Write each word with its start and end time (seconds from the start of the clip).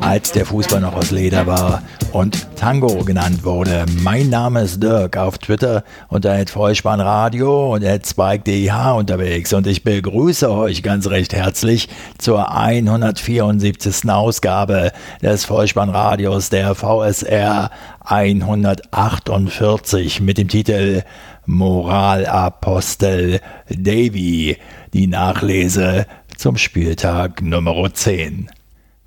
als 0.00 0.32
der 0.32 0.46
Fußball 0.46 0.80
noch 0.80 0.94
aus 0.94 1.10
Leder 1.10 1.46
war 1.46 1.82
und 2.12 2.46
Tango 2.56 3.04
genannt 3.04 3.44
wurde. 3.44 3.84
Mein 4.02 4.30
Name 4.30 4.62
ist 4.62 4.82
Dirk 4.82 5.16
auf 5.16 5.38
Twitter 5.38 5.84
unter 6.08 6.46
Vollspannradio 6.46 7.74
und 7.74 7.82
@spike_dh 7.82 8.96
unterwegs 8.96 9.52
und 9.52 9.66
ich 9.66 9.82
begrüße 9.82 10.50
euch 10.50 10.82
ganz 10.82 11.08
recht 11.08 11.34
herzlich 11.34 11.88
zur 12.18 12.56
174. 12.56 14.08
Ausgabe 14.08 14.92
des 15.22 15.44
Vollspannradios 15.44 16.50
der 16.50 16.74
VSR 16.74 17.70
148 18.04 20.20
mit 20.20 20.38
dem 20.38 20.48
Titel 20.48 21.02
Moralapostel 21.46 23.40
Davy, 23.68 24.56
die 24.92 25.06
Nachlese 25.06 26.06
zum 26.36 26.56
Spieltag 26.56 27.42
Nummer 27.42 27.92
10. 27.92 28.48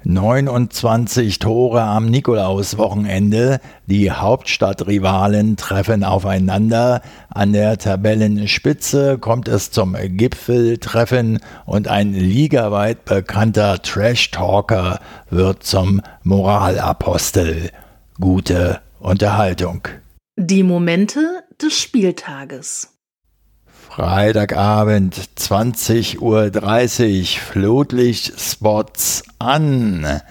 29 0.10 1.40
Tore 1.40 1.82
am 1.82 2.06
Nikolauswochenende. 2.06 3.60
Die 3.88 4.10
Hauptstadtrivalen 4.10 5.58
treffen 5.58 6.06
aufeinander. 6.06 7.02
An 7.30 7.52
der 7.52 7.78
Tabellenspitze 7.78 9.18
kommt 9.18 9.50
es 9.50 9.72
zum 9.72 9.98
Gipfeltreffen 10.00 11.40
und 11.66 11.90
ein 11.90 12.14
ligaweit 12.14 13.04
bekannter 13.04 13.82
Trash-Talker 13.82 15.02
wird 15.30 15.64
zum 15.64 16.02
Moralapostel. 16.24 17.72
Gute 18.18 18.80
Unterhaltung. 19.02 19.90
Die 20.38 20.64
Momente 20.64 21.44
des 21.62 21.77
Spieltages. 21.77 22.96
Freitagabend 23.98 25.20
20.30 25.40 26.20
Uhr 26.20 26.51
Flutlichtspots 27.41 29.23
an. 29.40 30.21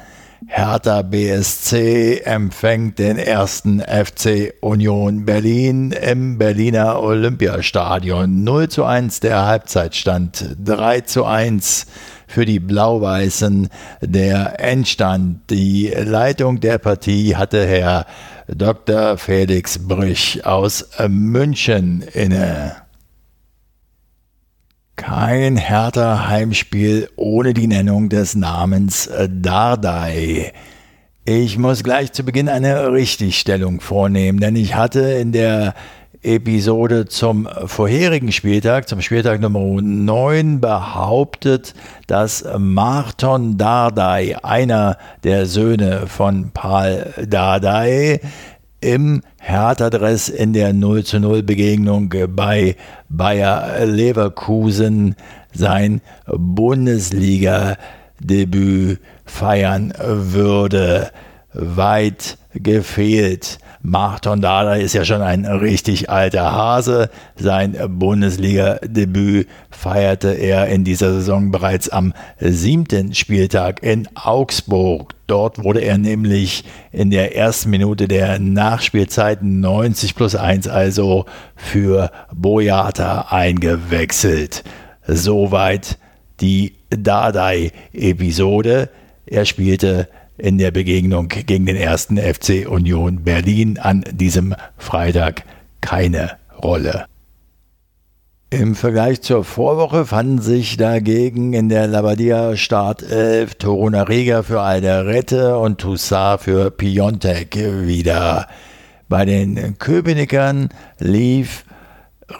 Hertha 0.46 1.02
BSC 1.02 2.20
empfängt 2.20 3.00
den 3.00 3.18
ersten 3.18 3.80
FC 3.80 4.54
Union 4.60 5.24
Berlin 5.24 5.90
im 5.90 6.38
Berliner 6.38 7.02
Olympiastadion. 7.02 8.44
0 8.44 8.68
zu 8.68 8.84
1 8.84 9.18
der 9.18 9.44
Halbzeitstand, 9.46 10.54
3 10.64 11.00
zu 11.00 11.24
1 11.24 11.86
für 12.28 12.44
die 12.44 12.60
Blau-Weißen 12.60 13.68
der 14.00 14.60
Endstand. 14.60 15.50
Die 15.50 15.88
Leitung 15.88 16.60
der 16.60 16.78
Partie 16.78 17.34
hatte 17.34 17.66
Herr 17.66 18.06
Dr. 18.46 19.18
Felix 19.18 19.88
Brüch 19.88 20.46
aus 20.46 20.88
München 21.08 22.02
inne. 22.12 22.85
Kein 24.96 25.56
härter 25.58 26.26
Heimspiel 26.26 27.10
ohne 27.16 27.52
die 27.52 27.66
Nennung 27.66 28.08
des 28.08 28.34
Namens 28.34 29.10
Dardai. 29.28 30.52
Ich 31.26 31.58
muss 31.58 31.84
gleich 31.84 32.12
zu 32.12 32.24
Beginn 32.24 32.48
eine 32.48 32.90
Richtigstellung 32.90 33.80
vornehmen, 33.80 34.40
denn 34.40 34.56
ich 34.56 34.74
hatte 34.74 35.00
in 35.00 35.32
der 35.32 35.74
Episode 36.22 37.04
zum 37.06 37.46
vorherigen 37.66 38.32
Spieltag, 38.32 38.88
zum 38.88 39.02
Spieltag 39.02 39.40
Nummer 39.40 39.60
9, 39.82 40.62
behauptet, 40.62 41.74
dass 42.06 42.44
Marton 42.58 43.58
Dardai, 43.58 44.42
einer 44.42 44.96
der 45.24 45.44
Söhne 45.44 46.06
von 46.06 46.52
Paul 46.52 47.12
Dardai, 47.28 48.20
im 48.80 49.22
Hertha-Dress 49.38 50.28
in 50.28 50.52
der 50.52 50.72
0 50.72 51.04
zu 51.04 51.20
0 51.20 51.42
Begegnung 51.42 52.12
bei 52.34 52.76
Bayer 53.08 53.86
Leverkusen 53.86 55.16
sein 55.52 56.00
Bundesliga-Debüt 56.26 59.00
feiern 59.24 59.92
würde. 59.98 61.10
Weit 61.52 62.38
gefehlt. 62.62 63.58
Marton 63.82 64.40
Dada 64.40 64.74
ist 64.74 64.94
ja 64.94 65.04
schon 65.04 65.22
ein 65.22 65.44
richtig 65.44 66.10
alter 66.10 66.52
Hase. 66.52 67.08
Sein 67.36 67.76
Bundesliga-Debüt 67.88 69.46
feierte 69.70 70.32
er 70.32 70.66
in 70.66 70.82
dieser 70.82 71.12
Saison 71.12 71.52
bereits 71.52 71.88
am 71.88 72.12
siebten 72.40 73.14
Spieltag 73.14 73.84
in 73.84 74.08
Augsburg. 74.14 75.12
Dort 75.28 75.62
wurde 75.62 75.80
er 75.80 75.98
nämlich 75.98 76.64
in 76.90 77.10
der 77.10 77.36
ersten 77.36 77.70
Minute 77.70 78.08
der 78.08 78.40
Nachspielzeit 78.40 79.42
90 79.42 80.16
plus 80.16 80.34
1 80.34 80.66
also 80.66 81.26
für 81.54 82.10
Boyata 82.32 83.26
eingewechselt. 83.30 84.64
Soweit 85.06 85.98
die 86.40 86.74
Dardai-Episode. 86.90 88.90
Er 89.26 89.44
spielte 89.44 90.08
in 90.38 90.58
der 90.58 90.70
Begegnung 90.70 91.28
gegen 91.28 91.66
den 91.66 91.76
ersten 91.76 92.18
FC 92.18 92.68
Union 92.68 93.24
Berlin 93.24 93.78
an 93.78 94.04
diesem 94.12 94.54
Freitag 94.76 95.44
keine 95.80 96.32
Rolle. 96.62 97.06
Im 98.50 98.76
Vergleich 98.76 99.22
zur 99.22 99.44
Vorwoche 99.44 100.06
fanden 100.06 100.40
sich 100.40 100.76
dagegen 100.76 101.52
in 101.52 101.68
der 101.68 101.88
Labadia 101.88 102.56
Startelf 102.56 103.56
Toruna 103.56 104.02
Riga 104.02 104.44
für 104.44 104.60
Alderette 104.60 105.58
und 105.58 105.78
Toussaint 105.78 106.42
für 106.42 106.70
Piontek 106.70 107.56
wieder. 107.56 108.46
Bei 109.08 109.24
den 109.24 109.78
Köpenickern 109.78 110.68
lief 110.98 111.64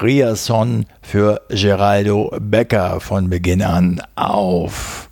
Riasson 0.01 0.87
für 1.03 1.43
Geraldo 1.49 2.33
Becker 2.41 3.01
von 3.01 3.28
Beginn 3.28 3.63
an 3.63 4.01
auf. 4.15 5.06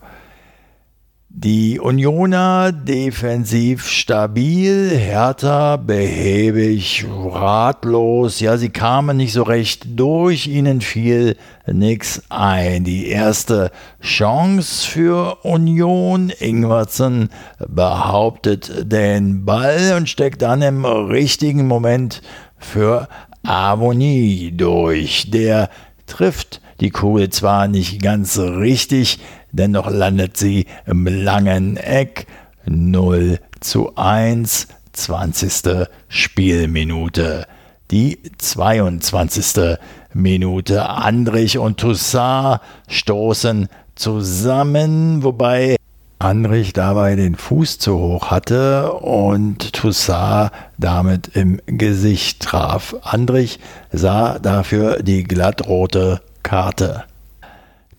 Die 1.36 1.80
Unioner 1.80 2.70
defensiv 2.70 3.88
stabil, 3.88 4.96
Hertha 4.96 5.76
behäbig, 5.76 7.04
ratlos. 7.10 8.38
Ja, 8.38 8.56
sie 8.56 8.68
kamen 8.68 9.16
nicht 9.16 9.32
so 9.32 9.42
recht 9.42 9.98
durch, 9.98 10.46
ihnen 10.46 10.80
fiel 10.80 11.36
nix 11.66 12.22
ein. 12.28 12.84
Die 12.84 13.08
erste 13.08 13.72
Chance 14.00 14.88
für 14.88 15.44
Union. 15.44 16.30
Ingwertsen 16.38 17.30
behauptet 17.66 18.92
den 18.92 19.44
Ball 19.44 19.94
und 19.96 20.08
steckt 20.08 20.40
dann 20.40 20.62
im 20.62 20.84
richtigen 20.84 21.66
Moment 21.66 22.22
für 22.58 23.08
Avonie 23.42 24.52
durch. 24.56 25.32
Der 25.32 25.68
trifft 26.06 26.60
die 26.78 26.90
Kugel 26.90 27.30
zwar 27.30 27.66
nicht 27.66 28.00
ganz 28.00 28.38
richtig, 28.38 29.18
dennoch 29.54 29.90
landet 29.90 30.36
sie 30.36 30.66
im 30.86 31.06
langen 31.06 31.76
Eck 31.76 32.26
0 32.66 33.38
zu 33.60 33.96
1, 33.96 34.68
20. 34.92 35.86
Spielminute. 36.08 37.46
Die 37.90 38.18
22. 38.38 39.76
Minute. 40.12 40.88
Andrich 40.88 41.58
und 41.58 41.78
Toussaint 41.78 42.60
stoßen 42.88 43.68
zusammen, 43.94 45.22
wobei 45.22 45.76
Andrich 46.18 46.72
dabei 46.72 47.16
den 47.16 47.34
Fuß 47.34 47.78
zu 47.78 47.98
hoch 47.98 48.30
hatte 48.30 48.92
und 48.92 49.72
Toussaint 49.74 50.52
damit 50.78 51.28
im 51.34 51.60
Gesicht 51.66 52.40
traf. 52.40 52.96
Andrich 53.02 53.58
sah 53.92 54.38
dafür 54.38 55.02
die 55.02 55.24
glattrote 55.24 56.22
Karte. 56.42 57.04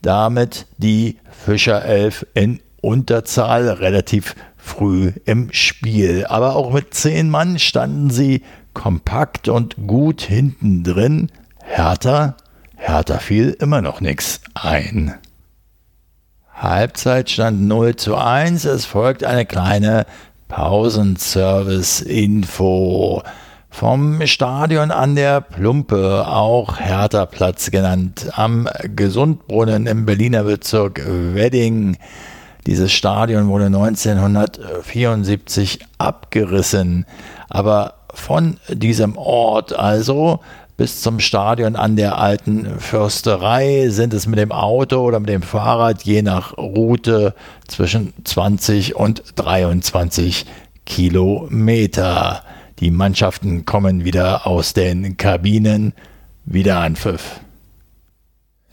Damit 0.05 0.67
die 0.77 1.17
Fischerelf 1.31 2.27
in 2.35 2.59
Unterzahl 2.79 3.67
relativ 3.67 4.35
früh 4.55 5.13
im 5.25 5.51
Spiel. 5.51 6.27
Aber 6.27 6.55
auch 6.55 6.71
mit 6.71 6.93
zehn 6.93 7.27
Mann 7.27 7.57
standen 7.57 8.11
sie 8.11 8.43
kompakt 8.75 9.49
und 9.49 9.87
gut 9.87 10.21
hinten 10.21 10.83
drin. 10.83 11.31
Hertha, 11.63 12.37
Hertha 12.75 13.17
fiel 13.17 13.57
immer 13.59 13.81
noch 13.81 13.99
nichts 13.99 14.41
ein. 14.53 15.15
Halbzeit 16.53 17.31
stand 17.31 17.63
0 17.63 17.95
zu 17.95 18.15
1. 18.15 18.65
Es 18.65 18.85
folgt 18.85 19.23
eine 19.23 19.47
kleine 19.47 20.05
Pausenservice-Info 20.49 23.23
vom 23.75 24.25
Stadion 24.25 24.89
an 24.89 25.15
der 25.15 25.41
Plumpe, 25.41 26.25
auch 26.25 26.79
Hertha-Platz 26.79 27.69
genannt, 27.71 28.29
am 28.31 28.69
Gesundbrunnen 28.95 29.85
im 29.85 30.05
Berliner 30.05 30.45
Bezirk 30.45 31.01
Wedding. 31.05 31.97
Dieses 32.65 32.93
Stadion 32.93 33.49
wurde 33.49 33.65
1974 33.65 35.79
abgerissen, 35.97 37.05
aber 37.49 37.95
von 38.13 38.55
diesem 38.69 39.17
Ort 39.17 39.77
also 39.77 40.39
bis 40.77 41.01
zum 41.01 41.19
Stadion 41.19 41.75
an 41.75 41.97
der 41.97 42.17
alten 42.17 42.79
Försterei 42.79 43.89
sind 43.89 44.13
es 44.13 44.25
mit 44.25 44.39
dem 44.39 44.53
Auto 44.53 45.01
oder 45.01 45.19
mit 45.19 45.27
dem 45.27 45.41
Fahrrad 45.41 46.03
je 46.03 46.21
nach 46.21 46.57
Route 46.57 47.35
zwischen 47.67 48.13
20 48.23 48.95
und 48.95 49.21
23 49.35 50.45
Kilometer. 50.85 52.41
Die 52.79 52.91
Mannschaften 52.91 53.65
kommen 53.65 54.03
wieder 54.03 54.45
aus 54.45 54.73
den 54.73 55.15
Kabinen. 55.15 55.93
Wieder 56.43 56.79
Anpfiff. 56.79 57.39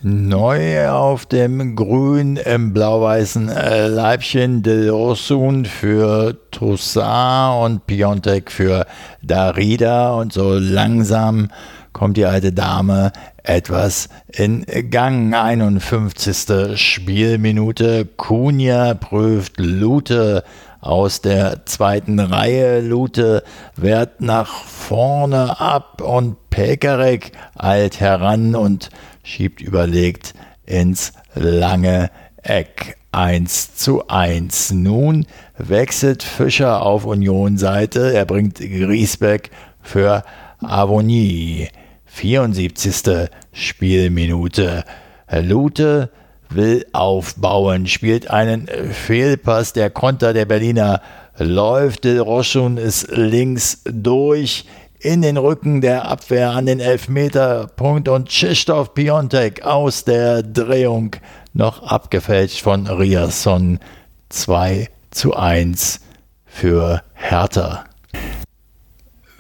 Neu 0.02 0.88
auf 0.88 1.26
dem 1.26 1.76
grün 1.76 2.37
im 2.37 2.72
blau-weißen 2.72 3.49
äh, 3.49 3.87
Leibchen 3.87 4.64
de 4.64 4.88
Rosun 4.88 5.64
für 5.64 6.37
Toussaint 6.50 7.64
und 7.64 7.87
Piontek 7.87 8.50
für 8.50 8.87
Darida 9.22 10.14
und 10.14 10.32
so 10.32 10.55
langsam 10.55 11.50
kommt 11.93 12.16
die 12.16 12.25
alte 12.25 12.52
Dame 12.52 13.12
etwas 13.44 14.08
in 14.26 14.66
Gang. 14.90 15.32
51. 15.34 16.76
Spielminute. 16.76 18.06
Kunja 18.16 18.94
prüft 18.94 19.60
Lute 19.60 20.43
aus 20.82 21.23
der 21.23 21.64
zweiten 21.64 22.20
Reihe. 22.20 22.81
Lute 22.81 23.44
wehrt 23.76 24.20
nach 24.20 24.64
vorne 24.64 25.58
ab 25.61 26.02
und 26.02 26.50
Pekarek 26.50 27.32
eilt 27.56 28.00
heran 28.00 28.55
und 28.55 28.90
schiebt 29.23 29.62
überlegt 29.62 30.34
ins 30.67 31.14
lange 31.34 32.11
Eck. 32.43 32.99
1 33.14 33.75
zu 33.76 34.08
1. 34.08 34.73
Nun 34.73 35.26
wechselt 35.58 36.23
Fischer 36.23 36.81
auf 36.82 37.05
Union-Seite. 37.05 38.14
Er 38.14 38.25
bringt 38.25 38.56
Griesbeck 38.56 39.50
für 39.82 40.25
Avonie. 40.61 41.69
74. 42.06 43.29
Spielminute. 43.52 44.84
Lute 45.31 46.11
will 46.54 46.87
aufbauen, 46.93 47.87
spielt 47.87 48.31
einen 48.31 48.69
Fehlpass. 48.69 49.72
Der 49.72 49.90
Konter 49.90 50.32
der 50.32 50.44
Berliner 50.44 51.00
läuft. 51.38 52.04
Del 52.04 52.20
Roschun 52.20 52.76
ist 52.76 53.08
links 53.10 53.82
durch 53.84 54.66
in 54.99 55.22
den 55.22 55.37
Rücken 55.37 55.81
der 55.81 56.08
Abwehr 56.08 56.50
an 56.50 56.66
den 56.66 56.78
Elfmeterpunkt 56.78 58.08
und 58.08 58.28
Krzysztof 58.28 58.94
Piontek 58.94 59.62
aus 59.64 60.04
der 60.04 60.43
Drehung 60.43 61.16
noch 61.54 61.82
abgefälscht 61.82 62.62
von 62.62 62.87
Riasson 62.87 63.81
2 64.28 64.88
zu 65.10 65.34
1 65.34 66.00
für 66.46 67.02
Hertha. 67.14 67.84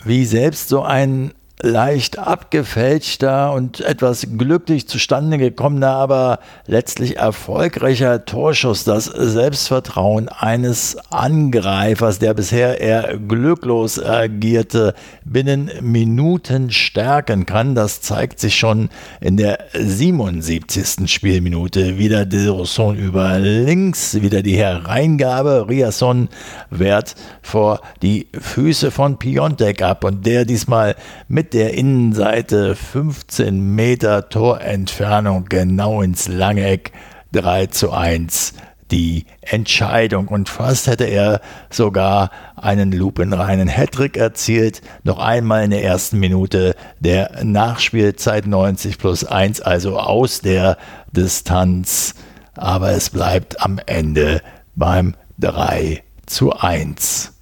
Wie 0.04 0.24
selbst 0.24 0.68
so 0.68 0.82
ein 0.82 1.32
leicht 1.62 2.18
abgefälschter 2.18 3.52
und 3.52 3.80
etwas 3.80 4.26
glücklich 4.36 4.88
zustande 4.88 5.38
gekommener, 5.38 5.92
aber 5.92 6.40
letztlich 6.66 7.16
erfolgreicher 7.18 8.24
Torschuss 8.24 8.82
das 8.82 9.04
Selbstvertrauen 9.04 10.28
eines 10.28 10.96
Angreifers, 11.10 12.18
der 12.18 12.34
bisher 12.34 12.80
eher 12.80 13.16
glücklos 13.16 14.02
agierte, 14.02 14.94
binnen 15.24 15.70
Minuten 15.80 16.72
stärken 16.72 17.46
kann. 17.46 17.76
Das 17.76 18.00
zeigt 18.00 18.40
sich 18.40 18.56
schon 18.56 18.90
in 19.20 19.36
der 19.36 19.60
77. 19.72 21.10
Spielminute. 21.10 21.96
Wieder 21.96 22.26
Dilroson 22.26 22.96
über 22.96 23.38
links, 23.38 24.20
wieder 24.20 24.42
die 24.42 24.56
Hereingabe. 24.56 25.66
Riasson 25.68 26.28
wehrt 26.70 27.14
vor 27.40 27.80
die 28.02 28.26
Füße 28.32 28.90
von 28.90 29.18
Piontek 29.18 29.80
ab 29.82 30.02
und 30.02 30.26
der 30.26 30.44
diesmal 30.44 30.96
mit 31.28 31.51
der 31.52 31.74
Innenseite 31.74 32.74
15 32.74 33.74
Meter 33.74 34.28
Torentfernung 34.28 35.46
genau 35.46 36.02
ins 36.02 36.28
lange 36.28 36.66
Eck 36.66 36.92
3 37.32 37.66
zu 37.66 37.92
1 37.92 38.54
die 38.92 39.24
Entscheidung 39.40 40.28
und 40.28 40.48
fast 40.48 40.86
hätte 40.86 41.04
er 41.04 41.40
sogar 41.70 42.30
einen 42.56 42.92
lupenreinen 42.92 43.68
Hattrick 43.68 44.16
erzielt. 44.16 44.82
Noch 45.02 45.18
einmal 45.18 45.64
in 45.64 45.70
der 45.70 45.82
ersten 45.82 46.20
Minute 46.20 46.76
der 47.00 47.42
Nachspielzeit 47.42 48.46
90 48.46 48.98
plus 48.98 49.24
1, 49.24 49.62
also 49.62 49.98
aus 49.98 50.42
der 50.42 50.76
Distanz. 51.10 52.14
Aber 52.54 52.90
es 52.90 53.08
bleibt 53.08 53.62
am 53.62 53.80
Ende 53.86 54.42
beim 54.76 55.14
3 55.38 56.02
zu 56.26 56.52
1. 56.52 57.32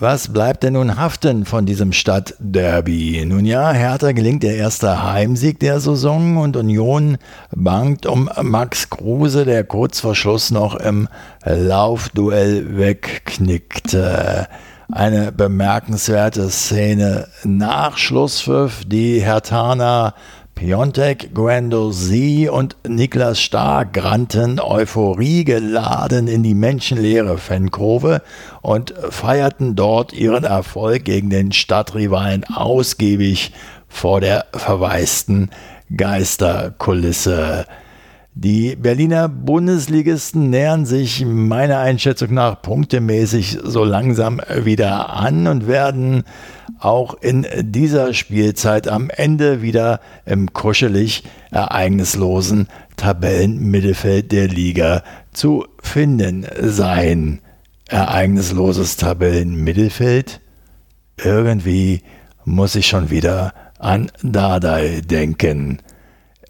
Was 0.00 0.28
bleibt 0.32 0.62
denn 0.62 0.74
nun 0.74 0.96
haften 0.96 1.44
von 1.44 1.66
diesem 1.66 1.92
Stadtderby? 1.92 3.24
Nun 3.26 3.44
ja, 3.44 3.72
Hertha 3.72 4.12
gelingt 4.12 4.44
der 4.44 4.54
erste 4.54 5.02
Heimsieg 5.02 5.58
der 5.58 5.80
Saison 5.80 6.36
und 6.36 6.56
Union 6.56 7.18
bangt 7.50 8.06
um 8.06 8.30
Max 8.40 8.90
Kruse, 8.90 9.44
der 9.44 9.64
kurz 9.64 9.98
vor 9.98 10.14
Schluss 10.14 10.52
noch 10.52 10.76
im 10.76 11.08
Laufduell 11.44 12.78
wegknickte. 12.78 14.46
Eine 14.92 15.32
bemerkenswerte 15.32 16.48
Szene 16.48 17.26
nach 17.42 17.98
Schlusspfiff, 17.98 18.84
die 18.86 19.18
Hertaner 19.18 20.14
Piontek, 20.58 21.34
Guendouzi 21.34 22.48
und 22.50 22.76
Niklas 22.84 23.40
Stark 23.40 23.96
rannten 24.02 24.58
euphoriegeladen 24.58 26.26
in 26.26 26.42
die 26.42 26.56
menschenleere 26.56 27.38
Fankurve 27.38 28.22
und 28.60 28.92
feierten 29.10 29.76
dort 29.76 30.12
ihren 30.12 30.42
Erfolg 30.42 31.04
gegen 31.04 31.30
den 31.30 31.52
Stadtrivalen 31.52 32.42
ausgiebig 32.42 33.52
vor 33.86 34.20
der 34.20 34.46
verwaisten 34.52 35.50
Geisterkulisse. 35.96 37.64
Die 38.40 38.76
Berliner 38.76 39.28
Bundesligisten 39.28 40.48
nähern 40.48 40.86
sich 40.86 41.24
meiner 41.24 41.80
Einschätzung 41.80 42.34
nach 42.34 42.62
punktemäßig 42.62 43.58
so 43.64 43.82
langsam 43.82 44.40
wieder 44.62 45.10
an 45.10 45.48
und 45.48 45.66
werden 45.66 46.22
auch 46.78 47.20
in 47.20 47.48
dieser 47.60 48.14
Spielzeit 48.14 48.86
am 48.86 49.10
Ende 49.10 49.60
wieder 49.60 49.98
im 50.24 50.52
kuschelig 50.52 51.24
ereignislosen 51.50 52.68
Tabellenmittelfeld 52.94 54.30
der 54.30 54.46
Liga 54.46 55.02
zu 55.32 55.66
finden 55.82 56.46
sein. 56.60 57.40
Ereignisloses 57.88 58.98
Tabellenmittelfeld? 58.98 60.40
Irgendwie 61.16 62.02
muss 62.44 62.76
ich 62.76 62.86
schon 62.86 63.10
wieder 63.10 63.52
an 63.80 64.12
Dardai 64.22 65.00
denken. 65.04 65.80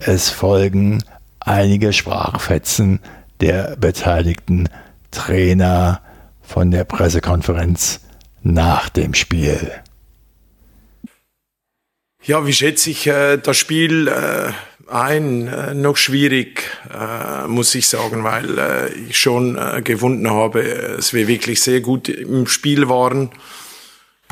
Es 0.01 0.29
folgen 0.29 1.03
einige 1.49 1.93
Sprachfetzen 1.93 3.01
der 3.41 3.77
beteiligten 3.77 4.69
Trainer 5.11 6.03
von 6.43 6.71
der 6.71 6.85
Pressekonferenz 6.85 8.01
nach 8.43 8.89
dem 8.89 9.15
Spiel. 9.15 9.73
Ja, 12.25 12.47
wie 12.47 12.53
schätze 12.53 12.91
ich 12.91 13.07
äh, 13.07 13.39
das 13.39 13.57
Spiel 13.57 14.09
äh, 14.09 14.53
ein? 14.91 15.49
Äh, 15.49 15.75
noch 15.75 15.97
schwierig, 15.97 16.65
äh, 16.93 17.47
muss 17.47 17.75
ich 17.75 17.89
sagen, 17.89 18.25
weil 18.25 18.59
äh, 18.59 18.93
ich 19.09 19.19
schon 19.19 19.57
äh, 19.57 19.81
gefunden 19.83 20.31
habe, 20.31 20.95
dass 20.97 21.15
wir 21.15 21.29
wirklich 21.29 21.63
sehr 21.63 21.81
gut 21.81 22.09
im 22.09 22.47
Spiel 22.47 22.89
waren. 22.89 23.31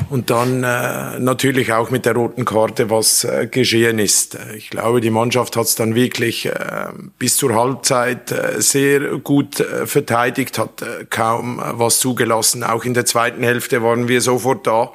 Und 0.09 0.29
dann 0.29 0.63
äh, 0.63 1.19
natürlich 1.19 1.73
auch 1.73 1.89
mit 1.89 2.05
der 2.05 2.13
roten 2.13 2.45
Karte, 2.45 2.89
was 2.89 3.25
äh, 3.25 3.47
geschehen 3.47 3.99
ist. 3.99 4.37
Ich 4.55 4.69
glaube, 4.69 5.01
die 5.01 5.09
Mannschaft 5.09 5.57
hat 5.57 5.65
es 5.65 5.75
dann 5.75 5.95
wirklich 5.95 6.45
äh, 6.45 6.53
bis 7.19 7.35
zur 7.35 7.53
Halbzeit 7.55 8.31
äh, 8.31 8.61
sehr 8.61 9.17
gut 9.17 9.59
äh, 9.59 9.85
verteidigt, 9.85 10.59
hat 10.59 10.81
äh, 10.81 11.05
kaum 11.09 11.59
äh, 11.59 11.63
was 11.73 11.99
zugelassen. 11.99 12.63
Auch 12.63 12.85
in 12.85 12.93
der 12.93 13.05
zweiten 13.05 13.43
Hälfte 13.43 13.83
waren 13.83 14.07
wir 14.07 14.21
sofort 14.21 14.65
da. 14.65 14.93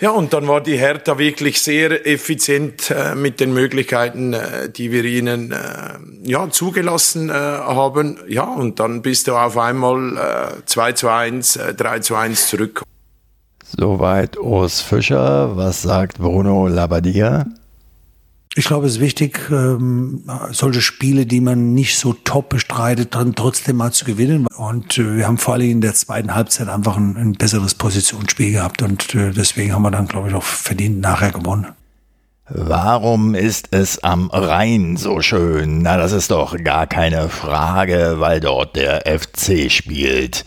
Ja, 0.00 0.10
und 0.10 0.32
dann 0.32 0.46
war 0.46 0.60
die 0.60 0.78
Hertha 0.78 1.18
wirklich 1.18 1.60
sehr 1.60 2.06
effizient 2.06 2.90
äh, 2.90 3.14
mit 3.14 3.40
den 3.40 3.52
Möglichkeiten, 3.52 4.32
äh, 4.32 4.68
die 4.68 4.92
wir 4.92 5.04
ihnen 5.04 5.50
äh, 5.50 5.58
ja, 6.22 6.50
zugelassen 6.50 7.30
äh, 7.30 7.32
haben. 7.32 8.20
Ja, 8.28 8.44
und 8.44 8.80
dann 8.80 9.02
bist 9.02 9.28
du 9.28 9.34
auf 9.34 9.56
einmal 9.56 10.58
äh, 10.58 10.64
2 10.66 10.92
zu 10.92 11.08
1, 11.08 11.56
äh, 11.56 11.74
3 11.74 11.98
zu 12.00 12.14
1 12.14 12.48
zurück. 12.48 12.82
Soweit 13.76 14.38
Urs 14.38 14.80
Fischer. 14.80 15.56
Was 15.56 15.82
sagt 15.82 16.18
Bruno 16.18 16.68
Labbadia? 16.68 17.46
Ich 18.54 18.64
glaube, 18.64 18.86
es 18.86 18.94
ist 18.94 19.00
wichtig, 19.00 19.38
ähm, 19.50 20.24
solche 20.50 20.80
Spiele, 20.80 21.26
die 21.26 21.40
man 21.40 21.74
nicht 21.74 21.98
so 21.98 22.12
top 22.12 22.48
bestreitet, 22.48 23.14
dann 23.14 23.34
trotzdem 23.34 23.76
mal 23.76 23.92
zu 23.92 24.04
gewinnen. 24.04 24.46
Und 24.56 24.98
äh, 24.98 25.16
wir 25.18 25.26
haben 25.26 25.38
vor 25.38 25.54
allem 25.54 25.70
in 25.70 25.80
der 25.80 25.94
zweiten 25.94 26.34
Halbzeit 26.34 26.68
einfach 26.68 26.96
ein, 26.96 27.16
ein 27.16 27.32
besseres 27.34 27.74
Positionsspiel 27.74 28.52
gehabt 28.52 28.82
und 28.82 29.14
äh, 29.14 29.30
deswegen 29.32 29.74
haben 29.74 29.82
wir 29.82 29.90
dann, 29.90 30.08
glaube 30.08 30.28
ich, 30.28 30.34
auch 30.34 30.42
verdient 30.42 31.00
nachher 31.00 31.30
gewonnen. 31.30 31.66
Warum 32.48 33.34
ist 33.34 33.68
es 33.72 34.02
am 34.02 34.30
Rhein 34.30 34.96
so 34.96 35.20
schön? 35.20 35.82
Na, 35.82 35.98
das 35.98 36.12
ist 36.12 36.30
doch 36.30 36.56
gar 36.64 36.86
keine 36.86 37.28
Frage, 37.28 38.16
weil 38.18 38.40
dort 38.40 38.74
der 38.74 39.02
FC 39.06 39.70
spielt. 39.70 40.46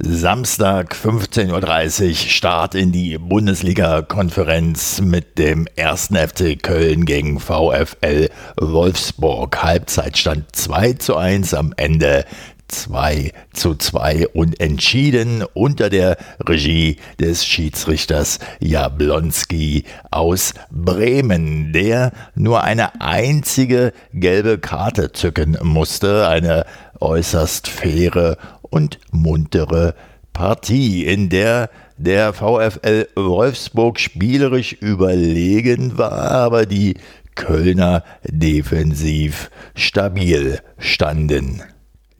Samstag 0.00 0.94
15.30 0.94 2.08
Uhr 2.08 2.14
Start 2.14 2.76
in 2.76 2.92
die 2.92 3.18
Bundesliga-Konferenz 3.18 5.00
mit 5.00 5.38
dem 5.38 5.66
1. 5.76 6.10
FC 6.14 6.62
Köln 6.62 7.04
gegen 7.04 7.40
VfL 7.40 8.28
Wolfsburg. 8.60 9.60
Halbzeitstand 9.60 10.54
2 10.54 10.92
zu 10.92 11.16
1 11.16 11.52
am 11.52 11.74
Ende 11.76 12.24
2 12.68 13.32
zu 13.52 13.74
2 13.74 14.28
und 14.28 14.60
entschieden 14.60 15.42
unter 15.54 15.90
der 15.90 16.16
Regie 16.46 16.98
des 17.18 17.44
Schiedsrichters 17.44 18.38
Jablonski 18.60 19.84
aus 20.12 20.54
Bremen, 20.70 21.72
der 21.72 22.12
nur 22.36 22.62
eine 22.62 23.00
einzige 23.00 23.92
gelbe 24.12 24.58
Karte 24.58 25.10
zücken 25.10 25.58
musste, 25.62 26.28
eine 26.28 26.66
äußerst 27.00 27.68
faire 27.68 28.36
und 28.70 28.98
muntere 29.10 29.94
Partie, 30.32 31.04
in 31.04 31.28
der 31.28 31.70
der 31.96 32.32
VfL 32.32 33.08
Wolfsburg 33.16 33.98
spielerisch 33.98 34.72
überlegen 34.74 35.98
war, 35.98 36.30
aber 36.30 36.64
die 36.64 36.94
Kölner 37.34 38.04
defensiv 38.24 39.50
stabil 39.74 40.60
standen. 40.78 41.62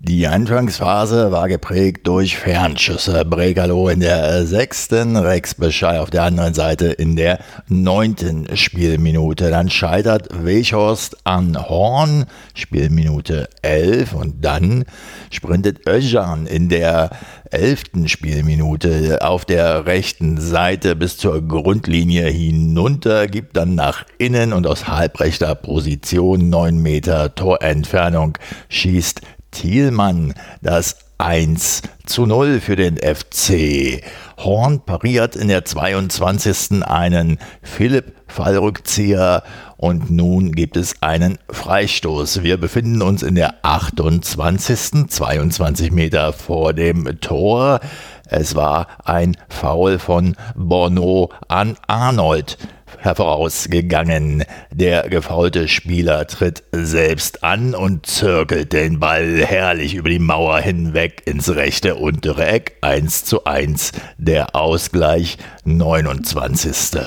Die 0.00 0.28
Anfangsphase 0.28 1.33
war 1.33 1.49
geprägt 1.49 2.07
durch 2.07 2.37
Fernschüsse. 2.37 3.25
Bregalo 3.25 3.88
in 3.88 3.99
der 3.99 4.47
sechsten, 4.47 5.17
Rex 5.17 5.57
Bescheid 5.57 5.99
auf 5.99 6.11
der 6.11 6.23
anderen 6.23 6.55
Seite 6.55 6.87
in 6.87 7.17
der 7.17 7.40
neunten 7.67 8.57
Spielminute. 8.57 9.50
Dann 9.50 9.69
scheitert 9.69 10.28
Wechhorst 10.45 11.26
an 11.26 11.69
Horn, 11.69 12.26
Spielminute 12.55 13.49
elf 13.62 14.14
und 14.14 14.45
dann 14.45 14.85
sprintet 15.31 15.88
Özcan 15.88 16.47
in 16.47 16.69
der 16.69 17.11
elften 17.50 18.07
Spielminute 18.07 19.19
auf 19.23 19.45
der 19.47 19.87
rechten 19.87 20.40
Seite 20.40 20.95
bis 20.95 21.17
zur 21.17 21.43
Grundlinie 21.43 22.26
hinunter, 22.28 23.26
gibt 23.26 23.57
dann 23.57 23.75
nach 23.75 24.05
innen 24.19 24.52
und 24.52 24.69
aus 24.69 24.87
halbrechter 24.87 25.57
Position 25.57 26.50
neun 26.50 26.78
Meter 26.81 27.35
Torentfernung 27.35 28.38
schießt 28.69 29.23
Thielmann 29.50 30.35
das 30.62 30.97
1 31.19 31.83
zu 32.07 32.26
0 32.26 32.61
für 32.61 32.76
den 32.76 32.97
FC. 32.97 34.02
Horn 34.38 34.81
pariert 34.81 35.35
in 35.35 35.49
der 35.49 35.64
22. 35.64 36.85
einen 36.85 37.38
Philipp 37.61 38.12
Fallrückzieher 38.28 39.43
und 39.76 40.11
nun 40.11 40.52
gibt 40.52 40.76
es 40.76 41.02
einen 41.02 41.38
Freistoß. 41.50 42.45
Wir 42.45 42.57
befinden 42.57 43.02
uns 43.02 43.25
in 43.25 43.35
der 43.35 43.55
28. 43.62 45.09
22 45.09 45.90
Meter 45.90 46.33
vor 46.33 46.73
dem 46.73 47.21
Tor. 47.21 47.81
Es 48.26 48.55
war 48.55 48.87
ein 49.05 49.37
Foul 49.49 49.99
von 49.99 50.37
Bono 50.55 51.31
an 51.49 51.76
Arnold 51.88 52.59
hervorausgegangen. 52.99 54.45
Der 54.73 55.09
gefaulte 55.09 55.68
Spieler 55.68 56.26
tritt 56.26 56.62
selbst 56.73 57.45
an 57.45 57.75
und 57.75 58.07
zirkelt 58.07 58.73
den 58.73 59.00
Ball 59.00 59.45
herrlich 59.45 59.95
über 59.95 60.09
die 60.09 60.18
Mauer 60.18 60.59
hinweg 60.61 61.23
ins 61.26 61.54
rechte 61.54 61.97
untere 61.97 62.47
Eck. 62.47 62.76
1 62.80 63.25
zu 63.25 63.45
1 63.45 63.92
der 64.16 64.54
Ausgleich 64.54 65.38
29. 65.64 66.99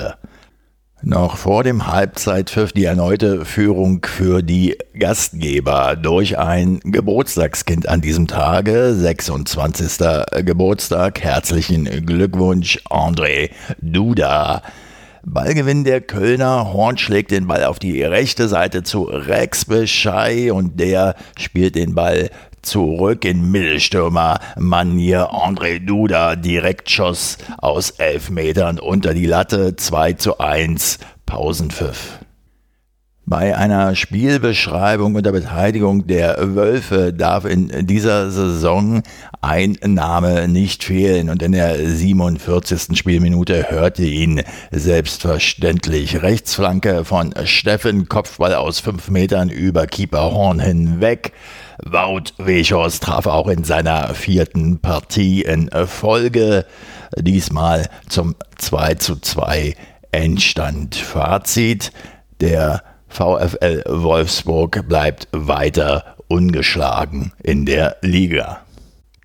Noch 1.04 1.36
vor 1.36 1.64
dem 1.64 1.88
Halbzeitpfiff 1.88 2.70
die 2.72 2.84
erneute 2.84 3.44
Führung 3.44 4.06
für 4.06 4.40
die 4.40 4.78
Gastgeber 4.96 5.96
durch 5.96 6.38
ein 6.38 6.78
Geburtstagskind 6.84 7.88
an 7.88 8.00
diesem 8.00 8.28
Tage, 8.28 8.94
26. 8.94 9.98
Geburtstag. 10.44 11.20
Herzlichen 11.20 12.06
Glückwunsch, 12.06 12.78
André 12.88 13.50
Duda. 13.80 14.62
Ballgewinn 15.24 15.84
der 15.84 16.00
Kölner. 16.00 16.72
Horn 16.72 16.98
schlägt 16.98 17.30
den 17.30 17.46
Ball 17.46 17.64
auf 17.64 17.78
die 17.78 18.02
rechte 18.02 18.48
Seite 18.48 18.82
zu 18.82 19.04
Rex 19.04 19.64
Beschei 19.64 20.52
und 20.52 20.80
der 20.80 21.14
spielt 21.38 21.76
den 21.76 21.94
Ball 21.94 22.30
zurück 22.62 23.24
in 23.24 23.50
Mittelstürmer 23.50 24.40
Manier 24.58 25.30
André 25.30 25.78
Duda. 25.78 26.34
Direktschoss 26.34 27.38
aus 27.58 27.90
elf 27.90 28.30
Metern 28.30 28.80
unter 28.80 29.14
die 29.14 29.26
Latte. 29.26 29.76
2 29.76 30.14
zu 30.14 30.38
1. 30.38 30.98
Pausenpfiff. 31.24 32.21
Bei 33.24 33.56
einer 33.56 33.94
Spielbeschreibung 33.94 35.14
unter 35.14 35.30
Beteiligung 35.30 36.08
der 36.08 36.36
Wölfe 36.56 37.12
darf 37.12 37.44
in 37.44 37.86
dieser 37.86 38.32
Saison 38.32 39.02
ein 39.40 39.78
Name 39.84 40.48
nicht 40.48 40.82
fehlen 40.82 41.30
und 41.30 41.40
in 41.40 41.52
der 41.52 41.88
47. 41.88 42.98
Spielminute 42.98 43.70
hörte 43.70 44.02
ihn 44.02 44.42
selbstverständlich 44.72 46.20
Rechtsflanke 46.22 47.04
von 47.04 47.32
Steffen 47.44 48.08
Kopfball 48.08 48.54
aus 48.54 48.80
fünf 48.80 49.08
Metern 49.08 49.50
über 49.50 49.86
Keeper 49.86 50.32
Horn 50.32 50.58
hinweg. 50.58 51.32
Wout 51.84 52.34
Wechhorst 52.38 53.04
traf 53.04 53.26
auch 53.26 53.46
in 53.46 53.62
seiner 53.62 54.14
vierten 54.14 54.80
Partie 54.80 55.42
in 55.42 55.70
Folge, 55.86 56.66
diesmal 57.16 57.88
zum 58.08 58.34
2 58.58 58.94
zu 58.96 59.16
2 59.16 59.76
Endstand. 60.10 60.96
Fazit, 60.96 61.92
der 62.40 62.82
VfL 63.12 63.82
Wolfsburg 63.86 64.88
bleibt 64.88 65.28
weiter 65.32 66.16
ungeschlagen 66.28 67.32
in 67.42 67.66
der 67.66 67.96
Liga. 68.00 68.60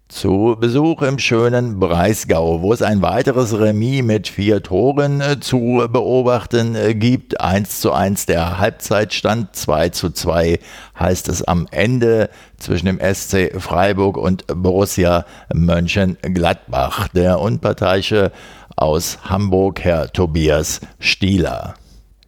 Zu 0.09 0.57
Besuch 0.59 1.01
im 1.03 1.19
schönen 1.19 1.79
Breisgau, 1.79 2.61
wo 2.61 2.73
es 2.73 2.81
ein 2.81 3.01
weiteres 3.01 3.57
Remis 3.57 4.03
mit 4.03 4.27
vier 4.27 4.61
Toren 4.61 5.21
äh, 5.21 5.39
zu 5.39 5.87
beobachten 5.89 6.75
äh, 6.75 6.95
gibt. 6.95 7.39
1 7.39 7.79
zu 7.79 7.93
1 7.93 8.25
der 8.25 8.57
Halbzeitstand, 8.57 9.55
2 9.55 9.89
zu 9.89 10.09
2 10.09 10.59
heißt 10.99 11.29
es 11.29 11.43
am 11.43 11.67
Ende 11.71 12.29
zwischen 12.57 12.87
dem 12.87 12.99
SC 12.99 13.53
Freiburg 13.57 14.17
und 14.17 14.45
Borussia 14.47 15.25
Mönchengladbach. 15.53 17.07
Der 17.09 17.39
Unparteiische 17.39 18.31
aus 18.75 19.19
Hamburg, 19.23 19.81
Herr 19.81 20.11
Tobias 20.11 20.81
Stieler. 20.99 21.75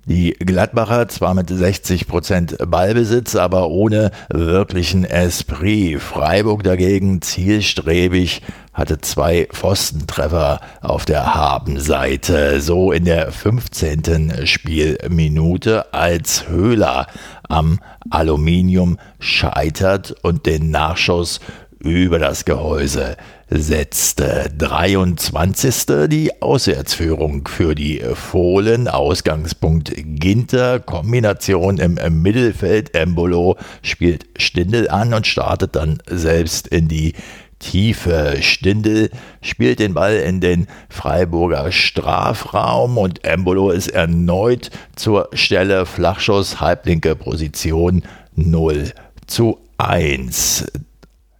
Die 0.10 0.32
Gladbacher 0.32 1.08
zwar 1.08 1.36
mit 1.36 1.52
60 1.52 2.08
Prozent 2.08 2.58
Ballbesitz, 2.66 3.36
aber 3.36 3.70
ohne 3.70 4.10
wirklichen 4.30 5.04
Esprit. 5.04 6.02
Freiburg 6.02 6.64
dagegen 6.64 7.22
zielstrebig 7.22 8.42
hatte 8.74 8.98
zwei 9.02 9.48
Pfostentreffer 9.54 10.62
auf 10.82 11.06
der 11.06 11.36
Habenseite. 11.36 12.60
So 12.60 12.92
in 12.92 13.06
der 13.06 13.32
15. 13.32 14.48
Spielminute, 14.48 15.94
als 15.94 16.50
Höhler 16.50 17.06
am 17.48 17.80
Aluminium 18.10 18.98
scheitert 19.20 20.16
und 20.24 20.48
den 20.48 20.72
Nachschuss 20.72 21.40
über 21.78 22.18
das 22.18 22.46
Gehäuse 22.46 23.16
setzte. 23.50 24.52
23. 24.58 26.08
die 26.08 26.42
Auswärtsführung 26.42 27.48
für 27.48 27.76
die 27.76 28.02
Fohlen. 28.14 28.88
Ausgangspunkt 28.88 29.92
Ginter. 29.96 30.80
Kombination 30.80 31.78
im 31.78 32.22
Mittelfeld. 32.22 32.96
Embolo 32.96 33.58
spielt 33.82 34.26
Stindel 34.38 34.90
an 34.90 35.14
und 35.14 35.26
startet 35.26 35.76
dann 35.76 36.02
selbst 36.08 36.68
in 36.68 36.88
die 36.88 37.14
Tiefe. 37.60 38.38
Stindel 38.42 39.10
spielt 39.42 39.80
den 39.80 39.94
Ball 39.94 40.16
in 40.16 40.40
den 40.40 40.68
Freiburger 40.90 41.72
Strafraum 41.72 42.98
und 42.98 43.26
Embolo 43.26 43.72
ist 43.72 43.90
erneut 43.90 44.70
zur 44.96 45.30
Stelle. 45.34 45.86
Flachschuss, 45.86 46.62
halblinke 46.62 47.16
Position 47.16 48.04
0 48.36 48.94
zu 49.28 49.60
1. 49.78 50.68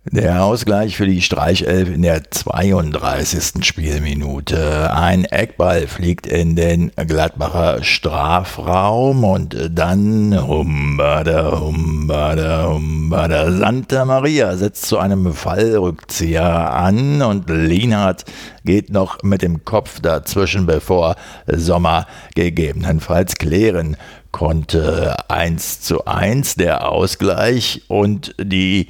Der 0.06 0.46
Ausgleich 0.46 0.96
für 0.96 1.06
die 1.06 1.22
Streichelf 1.22 1.90
in 1.90 2.04
der 2.04 2.32
32. 2.32 3.66
Spielminute. 3.66 4.94
Ein 4.94 5.26
Eckball 5.26 5.88
fliegt 5.88 6.26
in 6.26 6.56
den 6.56 6.94
Gladbacher 6.96 7.84
Strafraum 7.84 9.26
und 9.26 9.58
dann 9.72 10.48
Humbada, 10.48 11.60
Humbada, 11.60 12.70
Humbada. 12.70 13.52
Santa 13.52 14.06
Maria 14.06 14.56
setzt 14.56 14.86
zu 14.86 15.00
einem 15.00 15.34
Fallrückzieher 15.34 16.72
an 16.74 17.22
und 17.22 17.50
Lienhardt 17.50 18.24
geht 18.64 18.92
noch 18.92 19.22
mit 19.22 19.42
dem 19.42 19.66
Kopf 19.66 20.00
dazwischen, 20.00 20.66
bevor 20.66 21.18
Sommer 21.46 22.08
gegebenenfalls 22.36 23.36
klären 23.36 23.98
konnte. 24.32 25.18
1 25.28 25.82
zu 25.82 26.06
1 26.06 26.56
der 26.56 26.90
Ausgleich 26.90 27.82
und 27.90 28.34
die 28.40 28.88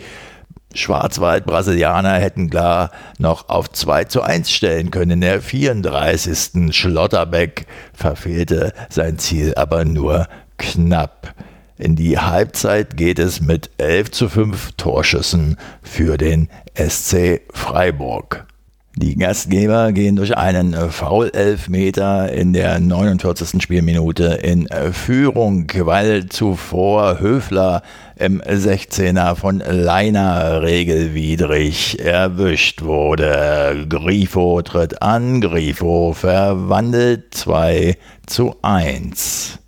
Schwarzwald-Brasilianer 0.73 2.13
hätten 2.13 2.49
klar 2.49 2.91
noch 3.17 3.49
auf 3.49 3.71
2 3.71 4.05
zu 4.05 4.21
1 4.21 4.51
stellen 4.51 4.91
können. 4.91 5.11
In 5.11 5.21
der 5.21 5.41
34. 5.41 6.75
Schlotterbeck 6.75 7.65
verfehlte 7.93 8.73
sein 8.89 9.17
Ziel 9.17 9.55
aber 9.55 9.85
nur 9.85 10.27
knapp. 10.57 11.33
In 11.77 11.95
die 11.95 12.19
Halbzeit 12.19 12.97
geht 12.97 13.19
es 13.19 13.41
mit 13.41 13.69
11 13.77 14.11
zu 14.11 14.29
5 14.29 14.73
Torschüssen 14.73 15.57
für 15.81 16.17
den 16.17 16.49
SC 16.75 17.41
Freiburg. 17.53 18.45
Die 18.96 19.15
Gastgeber 19.15 19.91
gehen 19.91 20.15
durch 20.15 20.36
einen 20.36 20.74
Foul-Elfmeter 20.74 22.34
in 22.34 22.53
der 22.53 22.79
49. 22.79 23.62
Spielminute 23.62 24.25
in 24.25 24.67
Führung, 24.91 25.67
weil 25.75 26.25
zuvor 26.25 27.19
Höfler 27.19 27.84
im 28.17 28.41
16er 28.41 29.36
von 29.36 29.60
Leiner 29.60 30.63
regelwidrig 30.63 32.00
erwischt 32.00 32.81
wurde. 32.81 33.86
Grifo 33.88 34.62
tritt 34.63 35.01
an, 35.01 35.39
Grifo 35.39 36.13
verwandelt 36.13 37.34
2 37.36 37.96
zu 38.25 38.55
1. 38.63 39.60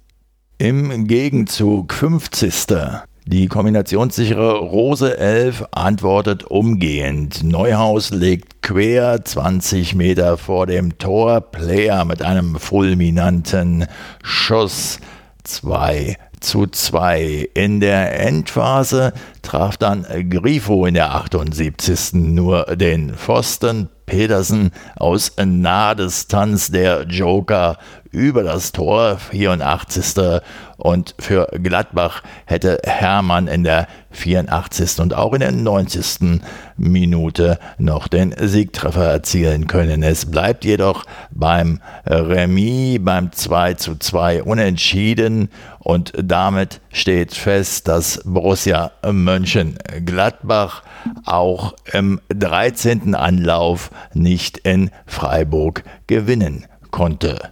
Im 0.57 1.07
Gegenzug 1.07 1.93
50. 1.93 3.07
Die 3.25 3.47
kombinationssichere 3.47 4.57
Rose 4.57 5.15
11 5.15 5.65
antwortet 5.71 6.43
umgehend. 6.43 7.43
Neuhaus 7.43 8.09
legt 8.09 8.63
quer 8.63 9.23
20 9.23 9.93
Meter 9.93 10.37
vor 10.37 10.65
dem 10.65 10.97
Tor. 10.97 11.39
Player 11.39 12.03
mit 12.03 12.23
einem 12.23 12.55
fulminanten 12.55 13.85
Schuss 14.23 14.99
2 15.43 16.17
zu 16.39 16.65
2. 16.65 17.49
In 17.53 17.79
der 17.79 18.19
Endphase 18.19 19.13
traf 19.43 19.77
dann 19.77 20.03
Grifo 20.29 20.87
in 20.87 20.95
der 20.95 21.13
78. 21.13 22.13
nur 22.13 22.75
den 22.75 23.13
Pfosten. 23.13 23.89
Petersen 24.07 24.71
aus 24.97 25.31
Nahdistanz 25.41 26.69
der 26.69 27.03
Joker 27.03 27.77
über 28.11 28.43
das 28.43 28.71
Tor, 28.71 29.17
84. 29.17 30.41
Und 30.77 31.15
für 31.19 31.47
Gladbach 31.61 32.23
hätte 32.45 32.79
Hermann 32.83 33.47
in 33.47 33.63
der 33.63 33.87
84. 34.11 34.99
und 34.99 35.13
auch 35.13 35.33
in 35.33 35.41
der 35.41 35.51
90. 35.51 36.41
Minute 36.75 37.59
noch 37.77 38.07
den 38.07 38.35
Siegtreffer 38.37 39.05
erzielen 39.05 39.67
können. 39.67 40.03
Es 40.03 40.25
bleibt 40.29 40.65
jedoch 40.65 41.03
beim 41.29 41.81
Remis, 42.05 42.99
beim 43.01 43.31
2 43.31 43.75
zu 43.75 43.95
2 43.95 44.43
unentschieden 44.43 45.49
und 45.79 46.13
damit 46.15 46.81
steht 46.91 47.33
fest, 47.33 47.87
dass 47.87 48.21
Borussia 48.25 48.91
Mönchengladbach 49.09 50.83
auch 51.25 51.73
im 51.93 52.19
13. 52.29 53.15
Anlauf 53.15 53.91
nicht 54.13 54.57
in 54.59 54.91
Freiburg 55.05 55.83
gewinnen 56.07 56.65
konnte. 56.91 57.51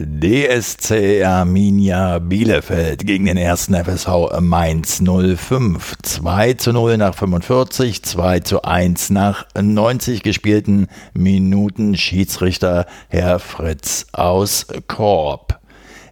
DSC 0.00 1.24
Arminia 1.24 2.20
Bielefeld 2.20 3.04
gegen 3.04 3.24
den 3.26 3.36
ersten 3.36 3.74
FSV 3.74 4.38
Mainz 4.40 5.02
05. 5.02 5.96
2 6.02 6.54
zu 6.54 6.72
0 6.72 6.98
nach 6.98 7.14
45, 7.14 8.04
2 8.04 8.40
zu 8.40 8.62
1 8.62 9.10
nach 9.10 9.46
90 9.60 10.22
gespielten 10.22 10.86
Minuten. 11.14 11.96
Schiedsrichter 11.96 12.86
Herr 13.08 13.40
Fritz 13.40 14.06
aus 14.12 14.68
Korb. 14.86 15.58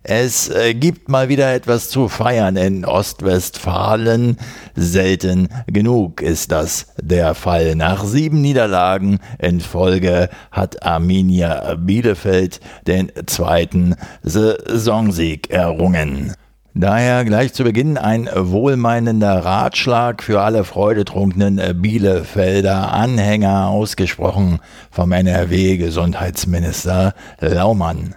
Es 0.09 0.49
äh, 0.49 0.73
gibt 0.73 1.09
mal 1.09 1.29
wieder 1.29 1.53
etwas 1.53 1.91
zu 1.91 2.07
feiern 2.07 2.55
in 2.55 2.85
Ostwestfalen. 2.85 4.37
Selten 4.77 5.49
genug 5.67 6.23
ist 6.23 6.53
das 6.53 6.87
der 7.03 7.35
Fall. 7.35 7.75
Nach 7.75 8.05
sieben 8.05 8.41
Niederlagen 8.41 9.19
in 9.41 9.59
Folge 9.59 10.29
hat 10.53 10.87
Arminia 10.87 11.75
Bielefeld 11.75 12.61
den 12.87 13.11
zweiten 13.27 13.97
Saisonsieg 14.23 15.51
errungen. 15.51 16.35
Daher 16.73 17.25
gleich 17.25 17.53
zu 17.53 17.65
Beginn 17.65 17.99
ein 17.99 18.31
wohlmeinender 18.33 19.45
Ratschlag 19.45 20.23
für 20.23 20.41
alle 20.41 20.63
freudetrunkenen 20.63 21.83
Bielefelder 21.83 22.93
Anhänger 22.93 23.71
ausgesprochen 23.71 24.61
vom 24.93 25.11
NRW-Gesundheitsminister 25.11 27.13
Laumann. 27.41 28.15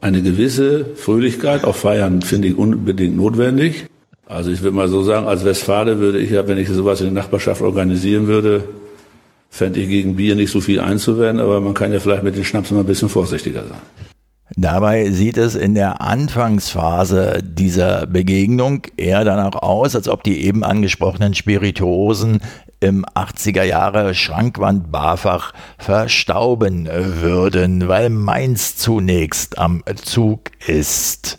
Eine 0.00 0.22
gewisse 0.22 0.84
Fröhlichkeit 0.94 1.64
auf 1.64 1.76
Feiern 1.76 2.22
finde 2.22 2.48
ich 2.48 2.56
unbedingt 2.56 3.16
notwendig. 3.16 3.86
Also 4.26 4.50
ich 4.50 4.62
würde 4.62 4.76
mal 4.76 4.88
so 4.88 5.02
sagen, 5.02 5.26
als 5.26 5.44
Westfale 5.44 5.98
würde 5.98 6.20
ich 6.20 6.30
ja, 6.30 6.46
wenn 6.46 6.58
ich 6.58 6.68
sowas 6.68 7.00
in 7.00 7.06
der 7.06 7.22
Nachbarschaft 7.22 7.62
organisieren 7.62 8.28
würde, 8.28 8.64
fände 9.50 9.80
ich 9.80 9.88
gegen 9.88 10.16
Bier 10.16 10.36
nicht 10.36 10.52
so 10.52 10.60
viel 10.60 10.80
einzuwenden, 10.80 11.44
aber 11.44 11.60
man 11.60 11.74
kann 11.74 11.92
ja 11.92 11.98
vielleicht 11.98 12.22
mit 12.22 12.36
den 12.36 12.44
Schnaps 12.44 12.70
mal 12.70 12.80
ein 12.80 12.86
bisschen 12.86 13.08
vorsichtiger 13.08 13.64
sein. 13.64 13.78
Dabei 14.56 15.10
sieht 15.10 15.36
es 15.36 15.54
in 15.54 15.74
der 15.74 16.00
Anfangsphase 16.00 17.40
dieser 17.42 18.06
Begegnung 18.06 18.82
eher 18.96 19.24
danach 19.24 19.54
aus, 19.54 19.96
als 19.96 20.08
ob 20.08 20.22
die 20.22 20.44
eben 20.44 20.64
angesprochenen 20.64 21.34
Spirituosen 21.34 22.40
im 22.80 23.04
80er 23.04 23.64
Jahre 23.64 24.14
Schrankwand 24.14 24.92
Barfach 24.92 25.52
verstauben 25.78 26.88
würden, 26.90 27.88
weil 27.88 28.10
Mainz 28.10 28.76
zunächst 28.76 29.58
am 29.58 29.82
Zug 29.96 30.50
ist. 30.66 31.38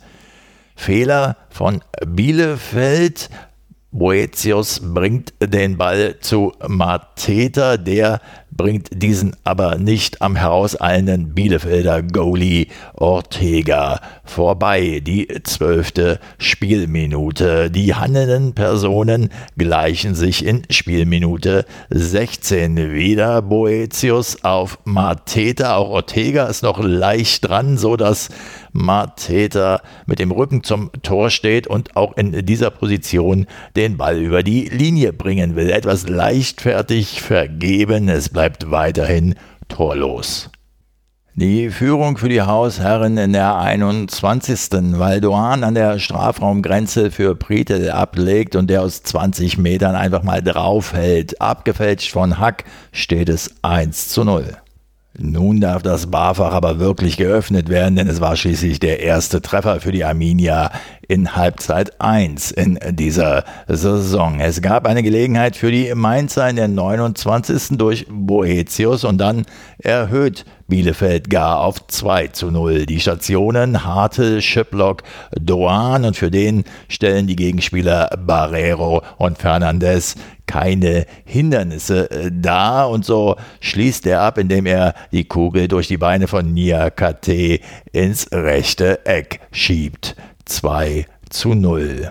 Fehler 0.75 1.37
von 1.49 1.81
Bielefeld. 2.05 3.29
Boetius 3.91 4.81
bringt 4.93 5.33
den 5.41 5.77
Ball 5.77 6.19
zu 6.19 6.53
Mateta, 6.67 7.77
der 7.77 8.21
bringt 8.59 8.89
diesen 8.91 9.37
aber 9.45 9.77
nicht 9.77 10.21
am 10.21 10.35
herauseilenden 10.35 11.33
Bielefelder 11.33 12.03
Goalie 12.03 12.67
Ortega 12.93 14.01
vorbei. 14.25 15.01
Die 15.01 15.29
zwölfte 15.43 16.19
Spielminute. 16.39 17.71
Die 17.71 17.95
handelnden 17.95 18.53
Personen 18.55 19.29
gleichen 19.57 20.13
sich 20.13 20.45
in 20.45 20.63
Spielminute 20.69 21.65
16 21.89 22.91
wieder. 22.91 23.41
Boetius 23.41 24.43
auf 24.43 24.77
Mateta, 24.83 25.77
auch 25.77 25.91
Ortega 25.91 26.47
ist 26.47 26.61
noch 26.61 26.83
leicht 26.83 27.47
dran, 27.47 27.77
so 27.77 27.95
dass 27.95 28.27
Mateta 28.71 29.81
mit 30.05 30.19
dem 30.19 30.31
Rücken 30.31 30.63
zum 30.63 30.91
Tor 31.01 31.29
steht 31.29 31.67
und 31.67 31.95
auch 31.95 32.17
in 32.17 32.45
dieser 32.45 32.71
Position 32.71 33.47
den 33.75 33.97
Ball 33.97 34.17
über 34.17 34.43
die 34.43 34.65
Linie 34.65 35.13
bringen 35.13 35.55
will. 35.55 35.69
Etwas 35.69 36.07
leichtfertig 36.07 37.21
vergeben. 37.21 38.09
Es 38.09 38.29
bleibt 38.29 38.71
weiterhin 38.71 39.35
torlos. 39.67 40.49
Die 41.35 41.69
Führung 41.69 42.17
für 42.17 42.27
die 42.27 42.41
Hausherren 42.41 43.17
in 43.17 43.31
der 43.31 43.55
21. 43.55 44.99
weil 44.99 45.23
an 45.23 45.73
der 45.73 45.97
Strafraumgrenze 45.97 47.11
für 47.11 47.33
Pritel 47.33 47.91
ablegt 47.91 48.57
und 48.57 48.69
der 48.69 48.81
aus 48.81 49.03
20 49.03 49.57
Metern 49.57 49.95
einfach 49.95 50.23
mal 50.23 50.41
draufhält. 50.41 51.39
Abgefälscht 51.39 52.11
von 52.11 52.39
Hack 52.39 52.65
steht 52.91 53.29
es 53.29 53.55
1 53.61 54.09
zu 54.09 54.25
0. 54.25 54.57
Nun 55.17 55.59
darf 55.59 55.81
das 55.81 56.11
Barfach 56.11 56.53
aber 56.53 56.77
wirklich 56.77 57.17
geöffnet 57.17 57.67
werden, 57.67 57.95
denn 57.95 58.07
es 58.07 58.21
war 58.21 58.35
schließlich 58.35 58.79
der 58.79 58.99
erste 58.99 59.41
Treffer 59.41 59.81
für 59.81 59.91
die 59.91 60.05
Arminia 60.05 60.71
in 61.07 61.35
Halbzeit 61.35 61.99
1 61.99 62.51
in 62.51 62.77
dieser 62.91 63.43
Saison. 63.67 64.39
Es 64.39 64.61
gab 64.61 64.85
eine 64.85 65.01
Gelegenheit 65.01 65.55
für 65.55 65.71
die 65.71 65.91
Mainzer 65.95 66.47
in 66.47 66.57
der 66.57 66.67
29. 66.67 67.77
durch 67.79 68.05
Boetius 68.07 69.03
und 69.03 69.17
dann 69.17 69.45
erhöht 69.79 70.45
Bielefeld 70.67 71.31
gar 71.31 71.61
auf 71.61 71.87
2 71.87 72.27
zu 72.27 72.51
0. 72.51 72.85
Die 72.85 72.99
Stationen 72.99 73.83
Hartel, 73.83 74.43
Schiplock, 74.43 75.01
Doan 75.31 76.05
und 76.05 76.15
für 76.15 76.29
den 76.29 76.63
stellen 76.87 77.25
die 77.25 77.35
Gegenspieler 77.35 78.11
Barrero 78.23 79.01
und 79.17 79.39
Fernandez 79.39 80.15
keine 80.49 81.05
Hindernisse 81.25 82.09
äh, 82.09 82.31
dar 82.33 82.89
und 82.89 83.05
so 83.05 83.35
schließt 83.59 84.07
er 84.07 84.21
ab, 84.21 84.39
indem 84.39 84.65
er 84.65 84.95
die 85.11 85.25
Kugel 85.25 85.67
durch 85.67 85.87
die 85.87 85.97
Beine 85.97 86.27
von 86.27 86.55
Niakate 86.55 87.59
ins 87.91 88.31
rechte 88.31 89.05
Eck 89.05 89.41
schiebt. 89.51 90.15
2 90.45 91.05
zu 91.29 91.53
0. 91.53 92.09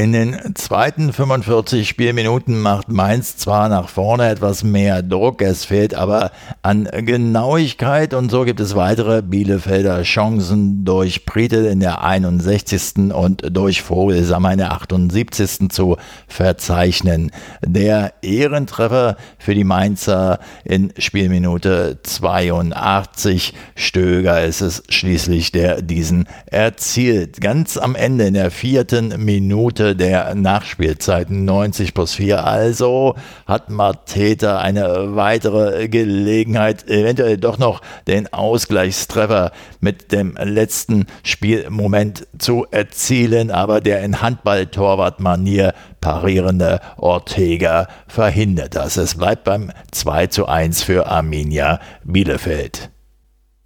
In 0.00 0.12
den 0.12 0.54
zweiten 0.54 1.12
45 1.12 1.86
Spielminuten 1.86 2.58
macht 2.58 2.88
Mainz 2.88 3.36
zwar 3.36 3.68
nach 3.68 3.90
vorne 3.90 4.30
etwas 4.30 4.64
mehr 4.64 5.02
Druck, 5.02 5.42
es 5.42 5.66
fehlt 5.66 5.92
aber 5.92 6.30
an 6.62 6.84
Genauigkeit 6.84 8.14
und 8.14 8.30
so 8.30 8.44
gibt 8.44 8.60
es 8.60 8.74
weitere 8.74 9.20
Bielefelder 9.20 10.02
Chancen 10.04 10.86
durch 10.86 11.26
Pritel 11.26 11.66
in 11.66 11.80
der 11.80 12.02
61. 12.02 13.12
und 13.12 13.54
durch 13.54 13.82
Vogelsammer 13.82 14.52
in 14.52 14.58
der 14.60 14.72
78. 14.72 15.68
zu 15.68 15.98
verzeichnen. 16.26 17.30
Der 17.62 18.14
Ehrentreffer 18.22 19.18
für 19.36 19.54
die 19.54 19.64
Mainzer 19.64 20.38
in 20.64 20.94
Spielminute 20.96 21.98
82. 22.02 23.52
Stöger 23.74 24.42
ist 24.44 24.62
es 24.62 24.82
schließlich, 24.88 25.52
der 25.52 25.82
diesen 25.82 26.26
erzielt. 26.46 27.42
Ganz 27.42 27.76
am 27.76 27.94
Ende 27.94 28.24
in 28.24 28.32
der 28.32 28.50
vierten 28.50 29.22
Minute 29.22 29.89
Der 29.94 30.34
Nachspielzeit 30.34 31.30
90 31.30 31.94
plus 31.94 32.14
4. 32.14 32.44
Also 32.44 33.14
hat 33.46 33.70
Mateta 33.70 34.58
eine 34.58 35.16
weitere 35.16 35.88
Gelegenheit, 35.88 36.88
eventuell 36.88 37.36
doch 37.36 37.58
noch 37.58 37.80
den 38.06 38.32
Ausgleichstreffer 38.32 39.52
mit 39.80 40.12
dem 40.12 40.36
letzten 40.36 41.06
Spielmoment 41.22 42.26
zu 42.38 42.66
erzielen, 42.70 43.50
aber 43.50 43.80
der 43.80 44.02
in 44.02 44.20
Handball-Torwart-Manier 44.20 45.74
parierende 46.00 46.80
Ortega 46.96 47.88
verhindert 48.08 48.74
das. 48.74 48.96
Es 48.96 49.16
bleibt 49.16 49.44
beim 49.44 49.72
2 49.90 50.26
zu 50.28 50.46
1 50.46 50.82
für 50.82 51.06
Arminia 51.06 51.80
Bielefeld. 52.04 52.90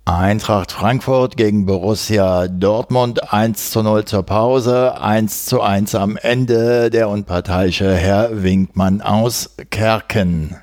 Eintracht 0.06 0.70
Frankfurt 0.70 1.38
gegen 1.38 1.64
Borussia 1.64 2.46
Dortmund 2.46 3.32
1 3.32 3.70
zu 3.70 3.82
0 3.82 4.04
zur 4.04 4.22
Pause, 4.22 5.00
1 5.00 5.46
zu 5.46 5.62
1 5.62 5.94
am 5.94 6.18
Ende 6.18 6.90
der 6.90 7.08
unparteiische 7.08 7.94
Herr 7.94 8.42
Winkmann 8.42 9.00
aus 9.00 9.56
Kerken. 9.70 10.56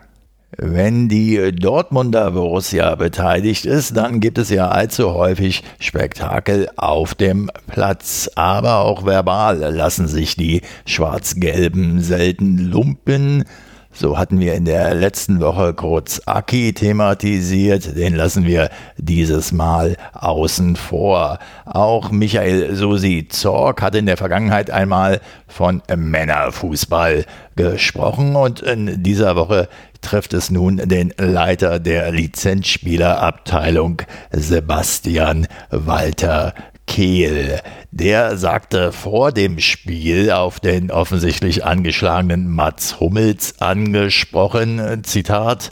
Wenn 0.56 1.10
die 1.10 1.52
Dortmunder 1.54 2.30
Borussia 2.30 2.94
beteiligt 2.94 3.66
ist, 3.66 3.98
dann 3.98 4.20
gibt 4.20 4.38
es 4.38 4.52
ja 4.52 4.68
allzu 4.68 5.12
häufig 5.16 5.64
Spektakel 5.80 6.70
auf 6.76 7.16
dem 7.16 7.50
Platz. 7.66 8.30
Aber 8.36 8.82
auch 8.82 9.08
verbal 9.08 9.58
lassen 9.58 10.08
sich 10.08 10.36
die 10.36 10.62
Schwarz-Gelben 10.86 12.02
selten 12.02 12.60
lumpen. 12.60 13.46
So 13.94 14.18
hatten 14.18 14.40
wir 14.40 14.54
in 14.54 14.64
der 14.64 14.94
letzten 14.94 15.42
Woche 15.42 15.74
kurz 15.74 16.22
Aki 16.26 16.74
thematisiert, 16.74 17.98
den 17.98 18.16
lassen 18.16 18.46
wir 18.46 18.70
dieses 18.98 19.52
Mal 19.52 19.98
außen 20.14 20.78
vor. 20.78 21.40
Auch 21.66 22.10
Michael 22.10 22.74
Susi 22.74 23.28
Zorg 23.30 23.82
hat 23.82 23.96
in 23.96 24.06
der 24.06 24.16
Vergangenheit 24.16 24.72
einmal 24.72 25.20
von 25.46 25.82
Männerfußball 25.94 27.26
gesprochen 27.58 28.38
und 28.38 28.62
in 28.62 29.04
dieser 29.04 29.36
Woche 29.36 29.68
trifft 30.00 30.34
es 30.34 30.50
nun 30.50 30.78
den 30.78 31.14
Leiter 31.18 31.80
der 31.80 32.12
Lizenzspielerabteilung 32.12 34.02
Sebastian 34.32 35.48
Walter 35.70 36.54
Kehl. 36.92 37.62
Der 37.92 38.36
sagte 38.36 38.92
vor 38.92 39.32
dem 39.32 39.60
Spiel 39.60 40.30
auf 40.30 40.60
den 40.60 40.92
offensichtlich 40.92 41.64
angeschlagenen 41.64 42.50
Mats 42.50 43.00
Hummels 43.00 43.62
angesprochen, 43.62 45.02
Zitat, 45.06 45.72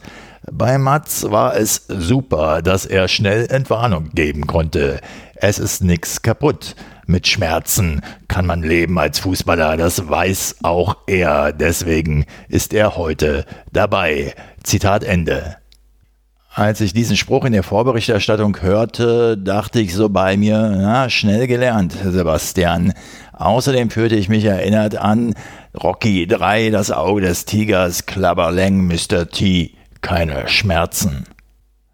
bei 0.49 0.77
Mats 0.77 1.29
war 1.29 1.57
es 1.57 1.87
super, 1.89 2.61
dass 2.61 2.85
er 2.85 3.09
schnell 3.09 3.47
Entwarnung 3.47 4.11
geben 4.13 4.47
konnte. 4.47 5.01
Es 5.35 5.59
ist 5.59 5.83
nichts 5.83 6.21
kaputt. 6.21 6.77
Mit 7.05 7.27
Schmerzen 7.27 7.99
kann 8.29 8.45
man 8.45 8.63
leben 8.63 8.97
als 8.97 9.19
Fußballer, 9.19 9.75
das 9.75 10.07
weiß 10.07 10.59
auch 10.63 10.95
er. 11.05 11.51
Deswegen 11.51 12.27
ist 12.47 12.73
er 12.73 12.95
heute 12.95 13.45
dabei. 13.73 14.33
Zitat 14.63 15.03
Ende. 15.03 15.57
Als 16.59 16.81
ich 16.81 16.91
diesen 16.91 17.15
Spruch 17.15 17.45
in 17.45 17.53
der 17.53 17.63
Vorberichterstattung 17.63 18.61
hörte, 18.61 19.37
dachte 19.37 19.79
ich 19.79 19.95
so 19.95 20.09
bei 20.09 20.35
mir, 20.35 20.75
na, 20.77 21.09
schnell 21.09 21.47
gelernt, 21.47 21.95
Sebastian. 22.03 22.91
Außerdem 23.31 23.89
fühlte 23.89 24.17
ich 24.17 24.27
mich 24.27 24.43
erinnert 24.43 24.97
an 24.97 25.35
Rocky 25.81 26.27
3, 26.27 26.69
das 26.69 26.91
Auge 26.91 27.21
des 27.21 27.45
Tigers, 27.45 28.07
Klabberleng, 28.07 28.85
Mr. 28.85 29.29
T, 29.29 29.71
keine 30.01 30.49
Schmerzen. 30.49 31.23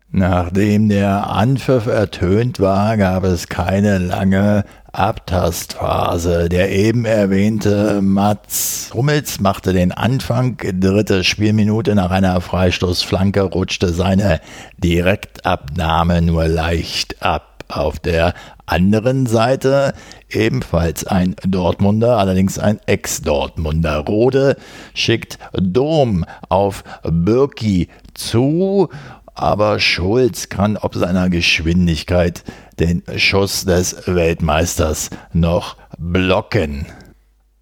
Nachdem 0.09 0.89
der 0.89 1.29
Anpfiff 1.29 1.85
ertönt 1.85 2.59
war, 2.59 2.97
gab 2.97 3.23
es 3.23 3.47
keine 3.47 3.99
lange 3.99 4.63
Abtastphase. 4.97 6.49
Der 6.49 6.71
eben 6.71 7.05
erwähnte 7.05 8.01
Mats 8.01 8.91
Hummels 8.93 9.39
machte 9.39 9.73
den 9.73 9.91
Anfang. 9.91 10.57
Dritte 10.57 11.23
Spielminute 11.23 11.95
nach 11.95 12.11
einer 12.11 12.39
Freistoßflanke 12.41 13.41
rutschte 13.41 13.93
seine 13.93 14.39
Direktabnahme 14.77 16.21
nur 16.21 16.47
leicht 16.47 17.21
ab. 17.21 17.51
Auf 17.67 17.97
der 17.97 18.35
anderen 18.67 19.25
Seite 19.25 19.95
ebenfalls 20.29 21.05
ein 21.05 21.35
Dortmunder, 21.47 22.17
allerdings 22.17 22.59
ein 22.59 22.79
Ex-Dortmunder. 22.85 23.97
Rode 23.99 24.55
schickt 24.93 25.39
Dom 25.53 26.25
auf 26.49 26.83
Birki 27.03 27.89
zu 28.13 28.89
aber 29.35 29.79
Schulz 29.79 30.49
kann 30.49 30.77
ob 30.77 30.95
seiner 30.95 31.29
Geschwindigkeit 31.29 32.43
den 32.79 33.03
Schuss 33.17 33.65
des 33.65 34.07
Weltmeisters 34.07 35.09
noch 35.33 35.77
blocken. 35.97 36.87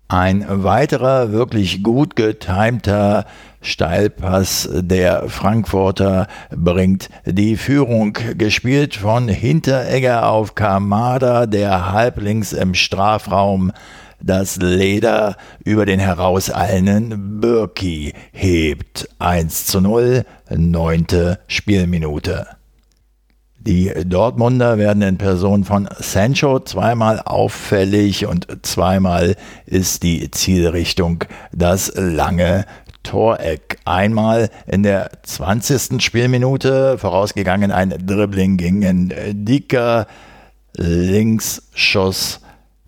Ein 0.07 0.45
weiterer 0.47 1.31
wirklich 1.31 1.81
gut 1.81 2.15
getimter 2.15 3.25
Steilpass 3.61 4.69
der 4.71 5.29
Frankfurter 5.29 6.27
bringt 6.55 7.09
die 7.25 7.55
Führung, 7.55 8.13
gespielt 8.37 8.95
von 8.95 9.27
Hinteregger 9.27 10.27
auf 10.29 10.53
Kamada, 10.53 11.47
der 11.47 11.91
halblinks 11.91 12.53
im 12.53 12.75
Strafraum 12.75 13.71
das 14.21 14.57
Leder 14.57 15.35
über 15.63 15.85
den 15.85 15.99
herauseilenden 15.99 17.41
Birki 17.41 18.13
hebt. 18.31 19.09
1 19.19 19.65
zu 19.65 19.81
0, 19.81 20.25
neunte 20.55 21.39
Spielminute. 21.47 22.47
Die 23.59 23.93
Dortmunder 24.05 24.77
werden 24.77 25.01
in 25.01 25.17
Person 25.17 25.63
von 25.63 25.87
Sancho 25.97 26.59
zweimal 26.59 27.21
auffällig 27.21 28.25
und 28.25 28.45
zweimal 28.63 29.37
ist 29.65 30.03
die 30.03 30.29
Zielrichtung 30.31 31.23
das 31.53 31.93
lange 31.95 32.65
Toreck. 33.03 33.77
Einmal 33.85 34.49
in 34.67 34.83
der 34.83 35.11
20. 35.23 36.01
Spielminute, 36.03 36.97
vorausgegangen 36.97 37.71
ein 37.71 37.91
Dribbling 38.05 38.57
gegen 38.57 39.13
Dicker, 39.31 40.07
Linksschuss 40.75 42.41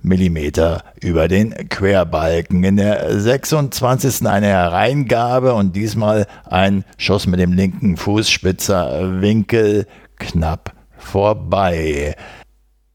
Millimeter 0.06 0.84
über 1.02 1.28
den 1.28 1.54
Querbalken. 1.70 2.64
In 2.64 2.78
der 2.78 3.20
26. 3.20 4.28
eine 4.28 4.48
Hereingabe 4.48 5.54
und 5.54 5.76
diesmal 5.76 6.28
ein 6.46 6.86
Schuss 6.98 7.28
mit 7.28 7.40
dem 7.40 7.54
linken 7.54 7.98
Fußspitzer 7.98 9.22
Winkel 9.22 9.88
knapp 10.18 10.74
vorbei. 10.98 12.16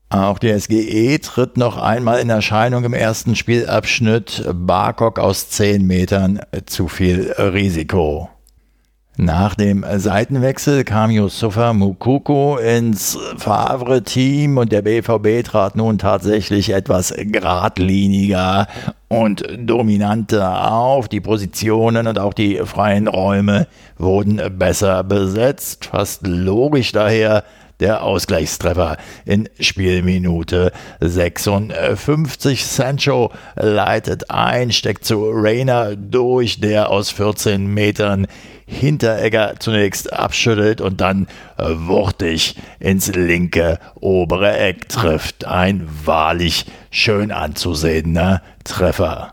Auch 0.08 0.38
der 0.40 0.58
SGE 0.58 1.20
tritt 1.20 1.56
noch 1.56 1.76
einmal 1.76 2.20
in 2.20 2.30
Erscheinung 2.30 2.84
im 2.84 2.94
ersten 2.94 3.36
Spielabschnitt. 3.36 4.44
Barkok 4.52 5.20
aus 5.20 5.50
10 5.50 5.86
Metern 5.86 6.40
zu 6.66 6.88
viel 6.88 7.30
Risiko. 7.32 8.28
Nach 9.16 9.54
dem 9.54 9.84
Seitenwechsel 9.96 10.84
kam 10.84 11.10
Yusufa 11.10 11.72
Mukoko 11.72 12.56
ins 12.58 13.18
Favre-Team 13.36 14.56
und 14.56 14.70
der 14.70 14.82
BVB 14.82 15.44
trat 15.44 15.74
nun 15.74 15.98
tatsächlich 15.98 16.70
etwas 16.70 17.12
geradliniger 17.16 18.68
und 19.08 19.44
dominanter 19.58 20.72
auf. 20.72 21.08
Die 21.08 21.20
Positionen 21.20 22.06
und 22.06 22.18
auch 22.18 22.32
die 22.32 22.58
freien 22.64 23.08
Räume 23.08 23.66
wurden 23.98 24.40
besser 24.56 25.02
besetzt. 25.02 25.86
Fast 25.86 26.26
logisch 26.26 26.92
daher, 26.92 27.42
der 27.80 28.02
Ausgleichstreffer 28.04 28.96
in 29.24 29.48
Spielminute 29.58 30.70
56. 31.00 32.64
Sancho 32.64 33.32
leitet 33.56 34.30
ein, 34.30 34.70
steckt 34.70 35.04
zu 35.04 35.30
Rainer 35.30 35.96
durch, 35.96 36.60
der 36.60 36.90
aus 36.90 37.10
14 37.10 37.66
Metern 37.66 38.26
Hinteregger 38.70 39.54
zunächst 39.58 40.12
abschüttelt 40.12 40.80
und 40.80 41.00
dann 41.00 41.26
wuchtig 41.58 42.56
ins 42.78 43.08
linke 43.14 43.78
obere 43.96 44.56
Eck 44.56 44.88
trifft. 44.88 45.44
Ein 45.44 45.88
wahrlich 46.04 46.66
schön 46.90 47.32
anzusehender 47.32 48.42
Treffer. 48.64 49.32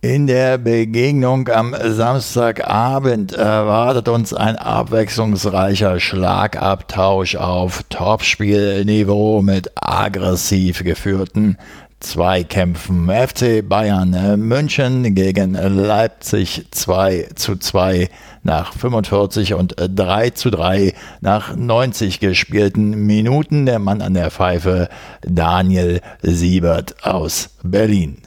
In 0.00 0.28
der 0.28 0.58
Begegnung 0.58 1.48
am 1.48 1.74
Samstagabend 1.76 3.32
erwartet 3.32 4.08
uns 4.08 4.32
ein 4.32 4.54
abwechslungsreicher 4.54 5.98
Schlagabtausch 5.98 7.34
auf 7.34 7.82
Topspielniveau 7.88 9.42
mit 9.42 9.72
aggressiv 9.74 10.84
geführten 10.84 11.58
Zweikämpfen. 12.00 13.08
FC 13.08 13.68
Bayern 13.68 14.38
München 14.40 15.14
gegen 15.14 15.54
Leipzig 15.54 16.66
2 16.70 17.28
zu 17.34 17.56
2 17.56 18.08
nach 18.42 18.72
45 18.72 19.54
und 19.54 19.74
3 19.76 20.30
zu 20.30 20.50
3 20.50 20.94
nach 21.20 21.56
90 21.56 22.20
gespielten 22.20 23.06
Minuten. 23.06 23.66
Der 23.66 23.78
Mann 23.78 24.00
an 24.00 24.14
der 24.14 24.30
Pfeife 24.30 24.88
Daniel 25.22 26.00
Siebert 26.22 27.04
aus 27.04 27.50
Berlin. 27.62 28.18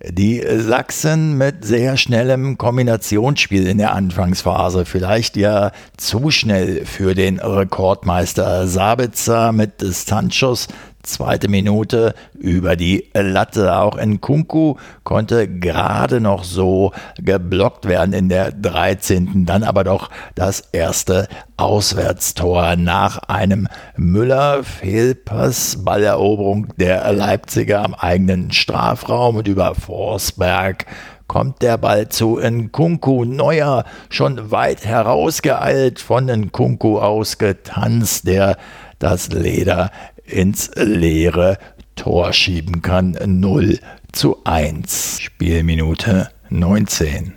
Die 0.00 0.44
Sachsen 0.58 1.36
mit 1.36 1.64
sehr 1.64 1.96
schnellem 1.96 2.56
Kombinationsspiel 2.56 3.66
in 3.66 3.78
der 3.78 3.94
Anfangsphase, 3.94 4.84
vielleicht 4.84 5.36
ja 5.36 5.72
zu 5.96 6.30
schnell 6.30 6.86
für 6.86 7.16
den 7.16 7.40
Rekordmeister 7.40 8.68
Sabitzer 8.68 9.50
mit 9.50 9.80
Distanzschuss 9.80 10.68
zweite 11.08 11.48
Minute 11.48 12.14
über 12.38 12.76
die 12.76 13.08
Latte. 13.14 13.76
Auch 13.76 13.96
in 13.96 14.20
Kunku 14.20 14.76
konnte 15.04 15.48
gerade 15.48 16.20
noch 16.20 16.44
so 16.44 16.92
geblockt 17.18 17.86
werden 17.86 18.12
in 18.12 18.28
der 18.28 18.52
13. 18.52 19.44
Dann 19.46 19.64
aber 19.64 19.84
doch 19.84 20.10
das 20.34 20.60
erste 20.72 21.28
Auswärtstor 21.56 22.76
nach 22.76 23.18
einem 23.28 23.68
Müller-Fehlpass, 23.96 25.84
Balleroberung 25.84 26.68
der 26.76 27.12
Leipziger 27.12 27.84
am 27.84 27.94
eigenen 27.94 28.52
Strafraum 28.52 29.36
und 29.36 29.48
über 29.48 29.74
Forsberg 29.74 30.86
kommt 31.28 31.62
der 31.62 31.76
Ball 31.76 32.08
zu 32.08 32.38
Nkunku. 32.40 33.24
Neuer 33.24 33.84
schon 34.08 34.50
weit 34.50 34.84
herausgeeilt 34.84 36.00
von 36.00 36.26
Nkunku 36.26 36.98
ausgetanzt, 36.98 38.26
der 38.26 38.56
das 38.98 39.28
Leder 39.28 39.90
ins 40.28 40.70
leere 40.74 41.58
Tor 41.96 42.32
schieben 42.32 42.82
kann. 42.82 43.16
0 43.24 43.78
zu 44.12 44.38
1. 44.44 45.20
Spielminute 45.20 46.30
19. 46.50 47.34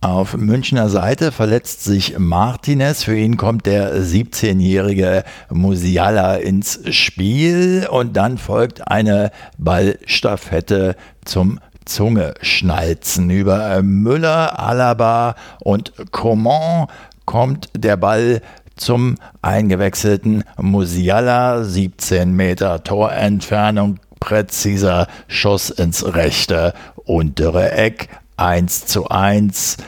Auf 0.00 0.36
Münchner 0.36 0.88
Seite 0.88 1.32
verletzt 1.32 1.82
sich 1.82 2.18
Martinez. 2.18 3.02
Für 3.02 3.16
ihn 3.16 3.36
kommt 3.36 3.66
der 3.66 3.96
17-jährige 3.96 5.24
Musiala 5.50 6.36
ins 6.36 6.80
Spiel 6.94 7.88
und 7.90 8.16
dann 8.16 8.38
folgt 8.38 8.88
eine 8.88 9.30
Ballstaffette 9.58 10.96
zum 11.24 11.60
Zunge-Schnalzen. 11.86 13.30
Über 13.30 13.82
Müller, 13.82 14.58
Alaba 14.58 15.34
und 15.60 15.92
Coman 16.12 16.88
kommt 17.24 17.70
der 17.76 17.96
Ball 17.96 18.42
zum 18.76 19.16
eingewechselten 19.42 20.44
Musiala. 20.60 21.64
17 21.64 22.32
Meter 22.32 22.84
Torentfernung, 22.84 23.98
präziser 24.20 25.08
Schuss 25.28 25.70
ins 25.70 26.14
rechte 26.14 26.74
untere 27.04 27.72
Eck. 27.72 28.08
1 28.36 28.86
zu 28.86 29.08
1. 29.08 29.78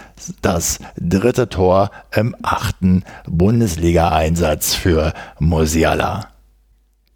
Das 0.43 0.79
dritte 0.97 1.49
Tor 1.49 1.91
im 2.15 2.35
achten 2.43 3.05
Bundesliga-Einsatz 3.27 4.75
für 4.75 5.13
Musiala. 5.39 6.29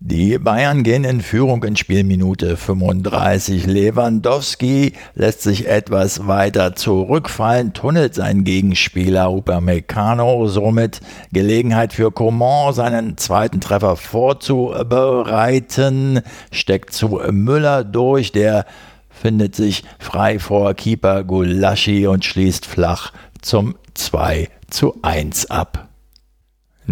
Die 0.04 0.36
Bayern 0.36 0.82
gehen 0.82 1.04
in 1.04 1.20
Führung 1.20 1.62
in 1.62 1.76
Spielminute 1.76 2.56
35. 2.56 3.66
Lewandowski 3.66 4.94
lässt 5.14 5.42
sich 5.42 5.68
etwas 5.68 6.26
weiter 6.26 6.74
zurückfallen, 6.74 7.72
tunnelt 7.72 8.16
seinen 8.16 8.42
Gegenspieler 8.42 9.30
Upamecano, 9.30 10.48
somit 10.48 11.02
Gelegenheit 11.32 11.92
für 11.92 12.10
Coman, 12.10 12.74
seinen 12.74 13.16
zweiten 13.16 13.60
Treffer 13.60 13.94
vorzubereiten, 13.94 16.22
steckt 16.50 16.94
zu 16.94 17.20
Müller 17.30 17.84
durch, 17.84 18.32
der 18.32 18.66
findet 19.08 19.54
sich 19.54 19.84
frei 20.00 20.40
vor 20.40 20.74
Keeper 20.74 21.22
Gulaschi 21.22 22.08
und 22.08 22.24
schließt 22.24 22.66
flach 22.66 23.12
zum 23.40 23.76
2 23.94 24.48
zu 24.68 24.98
1 25.02 25.52
ab. 25.52 25.91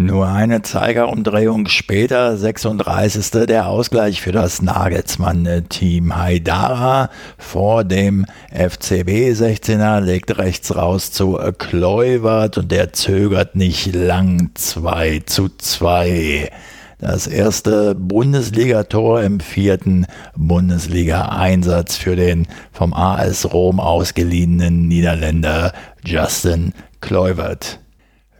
Nur 0.01 0.27
eine 0.27 0.63
Zeigerumdrehung 0.63 1.67
später, 1.67 2.35
36. 2.35 3.45
der 3.45 3.67
Ausgleich 3.67 4.19
für 4.19 4.31
das 4.31 4.63
Nagelsmann-Team. 4.63 6.17
Haidara 6.17 7.11
vor 7.37 7.83
dem 7.83 8.25
FCB 8.49 9.31
16er 9.31 9.99
legt 9.99 10.39
rechts 10.39 10.75
raus 10.75 11.11
zu 11.11 11.37
Kluivert 11.59 12.57
und 12.57 12.71
der 12.71 12.93
zögert 12.93 13.55
nicht 13.55 13.93
lang 13.93 14.49
2 14.55 15.21
zu 15.27 15.49
2. 15.55 16.49
Das 16.97 17.27
erste 17.27 17.93
Bundesligator 17.93 19.21
im 19.21 19.39
vierten 19.39 20.07
Bundesliga-Einsatz 20.35 21.97
für 21.97 22.15
den 22.15 22.47
vom 22.71 22.95
AS 22.95 23.53
Rom 23.53 23.79
ausgeliehenen 23.79 24.87
Niederländer 24.87 25.73
Justin 26.03 26.73
Kluivert. 27.01 27.80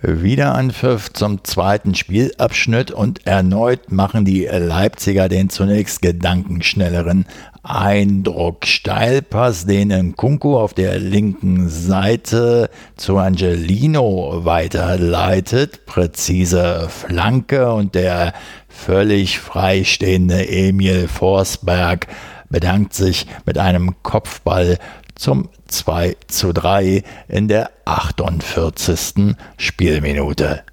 Wieder 0.03 0.55
ein 0.55 0.71
Pfiff 0.71 1.13
zum 1.13 1.43
zweiten 1.43 1.93
Spielabschnitt 1.93 2.89
und 2.89 3.27
erneut 3.27 3.91
machen 3.91 4.25
die 4.25 4.45
Leipziger 4.45 5.29
den 5.29 5.51
zunächst 5.51 6.01
gedankenschnelleren 6.01 7.27
Eindruck. 7.61 8.65
Steilpass, 8.65 9.67
den 9.67 10.15
Kunku 10.15 10.57
auf 10.57 10.73
der 10.73 10.97
linken 10.97 11.69
Seite 11.69 12.71
zu 12.95 13.19
Angelino 13.19 14.43
weiterleitet. 14.43 15.85
Präzise 15.85 16.87
Flanke 16.89 17.71
und 17.71 17.93
der 17.93 18.33
völlig 18.67 19.37
freistehende 19.37 20.49
Emil 20.49 21.07
Forsberg 21.09 22.07
bedankt 22.49 22.93
sich 22.93 23.27
mit 23.45 23.57
einem 23.57 23.95
Kopfball 24.03 24.77
zum 25.15 25.49
2 25.67 26.17
zu 26.27 26.53
3 26.53 27.03
in 27.27 27.47
der 27.47 27.71
48. 27.85 29.35
Spielminute. 29.57 30.63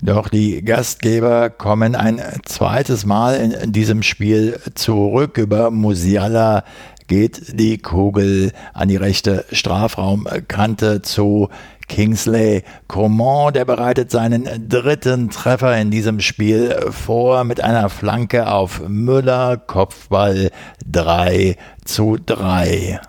Doch 0.00 0.28
die 0.28 0.64
Gastgeber 0.64 1.50
kommen 1.50 1.96
ein 1.96 2.22
zweites 2.44 3.04
Mal 3.04 3.34
in 3.34 3.72
diesem 3.72 4.02
Spiel 4.02 4.60
zurück. 4.74 5.38
Über 5.38 5.70
Musiala 5.72 6.62
geht 7.08 7.58
die 7.58 7.78
Kugel 7.78 8.52
an 8.74 8.88
die 8.88 8.96
rechte 8.96 9.44
Strafraumkante 9.50 11.02
zu 11.02 11.48
Kingsley 11.88 12.62
Coman, 12.86 13.54
der 13.54 13.64
bereitet 13.64 14.10
seinen 14.10 14.68
dritten 14.68 15.30
Treffer 15.30 15.76
in 15.78 15.90
diesem 15.90 16.20
Spiel 16.20 16.76
vor 16.90 17.44
mit 17.44 17.60
einer 17.60 17.88
Flanke 17.88 18.52
auf 18.52 18.86
Müller, 18.86 19.56
Kopfball 19.56 20.50
3 20.86 21.56
zu 21.84 22.18
3. 22.24 23.00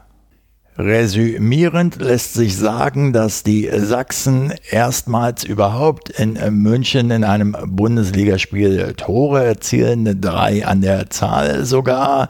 Resümierend 0.80 1.98
lässt 1.98 2.36
sich 2.36 2.56
sagen, 2.56 3.12
dass 3.12 3.44
die 3.44 3.70
Sachsen 3.70 4.54
erstmals 4.72 5.44
überhaupt 5.44 6.10
in 6.10 6.40
München 6.52 7.12
in 7.12 7.26
einem 7.26 7.54
Bundesligaspiel 7.66 8.94
Tore 8.94 9.44
erzielen, 9.44 10.22
drei 10.22 10.66
an 10.66 10.80
der 10.80 11.10
Zahl 11.10 11.66
sogar. 11.66 12.30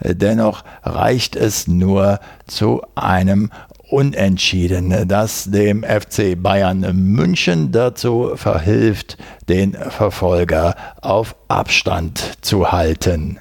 Dennoch 0.00 0.62
reicht 0.84 1.34
es 1.34 1.66
nur 1.66 2.20
zu 2.46 2.82
einem 2.94 3.50
Unentschieden, 3.90 5.08
das 5.08 5.50
dem 5.50 5.82
FC 5.82 6.40
Bayern 6.40 6.86
München 6.94 7.72
dazu 7.72 8.30
verhilft, 8.36 9.16
den 9.48 9.72
Verfolger 9.72 10.76
auf 11.00 11.34
Abstand 11.48 12.34
zu 12.42 12.70
halten. 12.70 13.40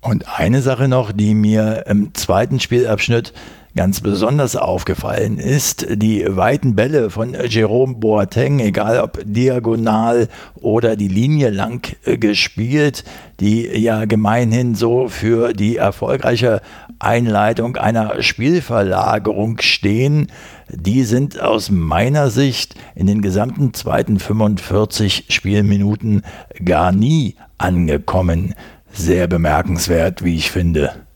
Und 0.00 0.38
eine 0.38 0.62
Sache 0.62 0.86
noch, 0.86 1.10
die 1.10 1.34
mir 1.34 1.86
im 1.88 2.14
zweiten 2.14 2.60
Spielabschnitt 2.60 3.32
Ganz 3.76 4.00
besonders 4.00 4.56
aufgefallen 4.56 5.38
ist 5.38 5.86
die 5.90 6.24
weiten 6.28 6.74
Bälle 6.74 7.08
von 7.08 7.36
Jerome 7.48 7.94
Boateng, 7.94 8.58
egal 8.58 8.98
ob 8.98 9.20
diagonal 9.24 10.26
oder 10.56 10.96
die 10.96 11.06
Linie 11.06 11.50
lang 11.50 11.86
äh, 12.04 12.18
gespielt, 12.18 13.04
die 13.38 13.66
ja 13.66 14.06
gemeinhin 14.06 14.74
so 14.74 15.08
für 15.08 15.52
die 15.52 15.76
erfolgreiche 15.76 16.62
Einleitung 16.98 17.76
einer 17.76 18.20
Spielverlagerung 18.22 19.60
stehen. 19.60 20.32
Die 20.68 21.04
sind 21.04 21.40
aus 21.40 21.70
meiner 21.70 22.30
Sicht 22.30 22.74
in 22.96 23.06
den 23.06 23.22
gesamten 23.22 23.72
zweiten 23.72 24.18
45 24.18 25.26
Spielminuten 25.28 26.22
gar 26.64 26.90
nie 26.90 27.36
angekommen. 27.56 28.54
Sehr 28.92 29.28
bemerkenswert, 29.28 30.24
wie 30.24 30.34
ich 30.34 30.50
finde. 30.50 31.06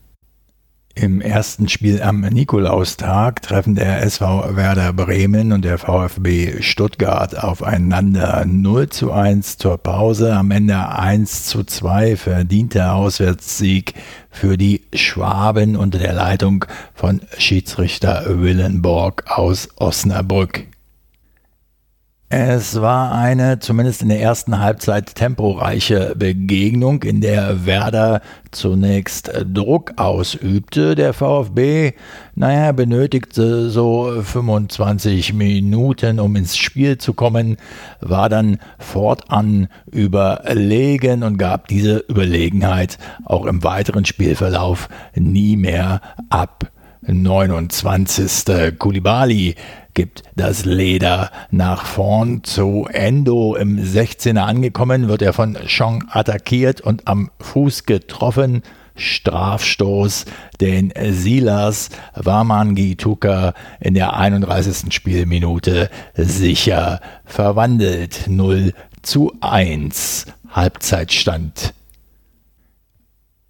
Im 0.97 1.19
ersten 1.19 1.67
Spiel 1.67 2.01
am 2.01 2.21
Nikolaustag 2.21 3.41
treffen 3.41 3.75
der 3.75 4.01
SV 4.03 4.55
Werder 4.55 4.93
Bremen 4.93 5.51
und 5.51 5.65
der 5.65 5.77
VfB 5.77 6.61
Stuttgart 6.61 7.37
aufeinander. 7.37 8.45
0 8.47 8.89
zu 8.89 9.11
1 9.11 9.57
zur 9.57 9.77
Pause, 9.77 10.33
am 10.33 10.51
Ende 10.51 10.87
1 10.87 11.47
zu 11.47 11.65
2 11.65 12.15
verdienter 12.15 12.93
Auswärtssieg 12.93 13.93
für 14.31 14.57
die 14.57 14.83
Schwaben 14.93 15.75
unter 15.75 15.99
der 15.99 16.13
Leitung 16.13 16.63
von 16.93 17.19
Schiedsrichter 17.37 18.23
Willenborg 18.39 19.25
aus 19.27 19.67
Osnabrück. 19.75 20.65
Es 22.27 22.81
war 22.81 23.11
eine, 23.11 23.59
zumindest 23.59 24.01
in 24.01 24.09
der 24.09 24.19
ersten 24.19 24.59
Halbzeit, 24.59 25.13
temporeiche 25.13 26.15
Begegnung, 26.17 27.03
in 27.03 27.21
der 27.21 27.67
Werder 27.67 28.21
zunächst 28.49 29.31
Druck 29.53 29.93
ausübte. 29.97 30.95
Der 30.95 31.13
VfB, 31.13 31.93
naja, 32.33 32.71
benötigte 32.71 33.69
so 33.69 34.11
25 34.23 35.33
Minuten, 35.33 36.19
um 36.19 36.35
ins 36.35 36.57
Spiel 36.57 36.97
zu 36.97 37.13
kommen, 37.13 37.57
war 38.01 38.27
dann 38.27 38.57
fortan 38.79 39.67
überlegen 39.91 41.21
und 41.21 41.37
gab 41.37 41.67
diese 41.67 41.97
Überlegenheit 42.09 42.97
auch 43.23 43.45
im 43.45 43.63
weiteren 43.63 44.03
Spielverlauf 44.03 44.89
nie 45.13 45.57
mehr 45.57 46.01
ab. 46.29 46.71
29. 47.07 48.79
Kulibali 48.79 49.53
gibt 49.95 50.21
das 50.35 50.65
Leder 50.65 51.31
nach 51.49 51.85
vorn 51.85 52.43
zu 52.43 52.87
Endo 52.91 53.55
im 53.55 53.79
16er 53.79 54.41
angekommen, 54.41 55.07
wird 55.07 55.23
er 55.23 55.33
von 55.33 55.57
Chong 55.65 56.03
attackiert 56.09 56.81
und 56.81 57.07
am 57.07 57.31
Fuß 57.39 57.85
getroffen. 57.85 58.61
Strafstoß, 58.97 60.25
den 60.61 60.93
Silas 61.09 61.89
Wamangituka 62.13 63.53
in 63.81 63.93
der 63.93 64.15
31. 64.15 64.93
Spielminute 64.93 65.89
sicher 66.13 67.01
verwandelt. 67.25 68.27
0 68.27 68.73
zu 69.01 69.33
1 69.41 70.27
Halbzeitstand. 70.49 71.73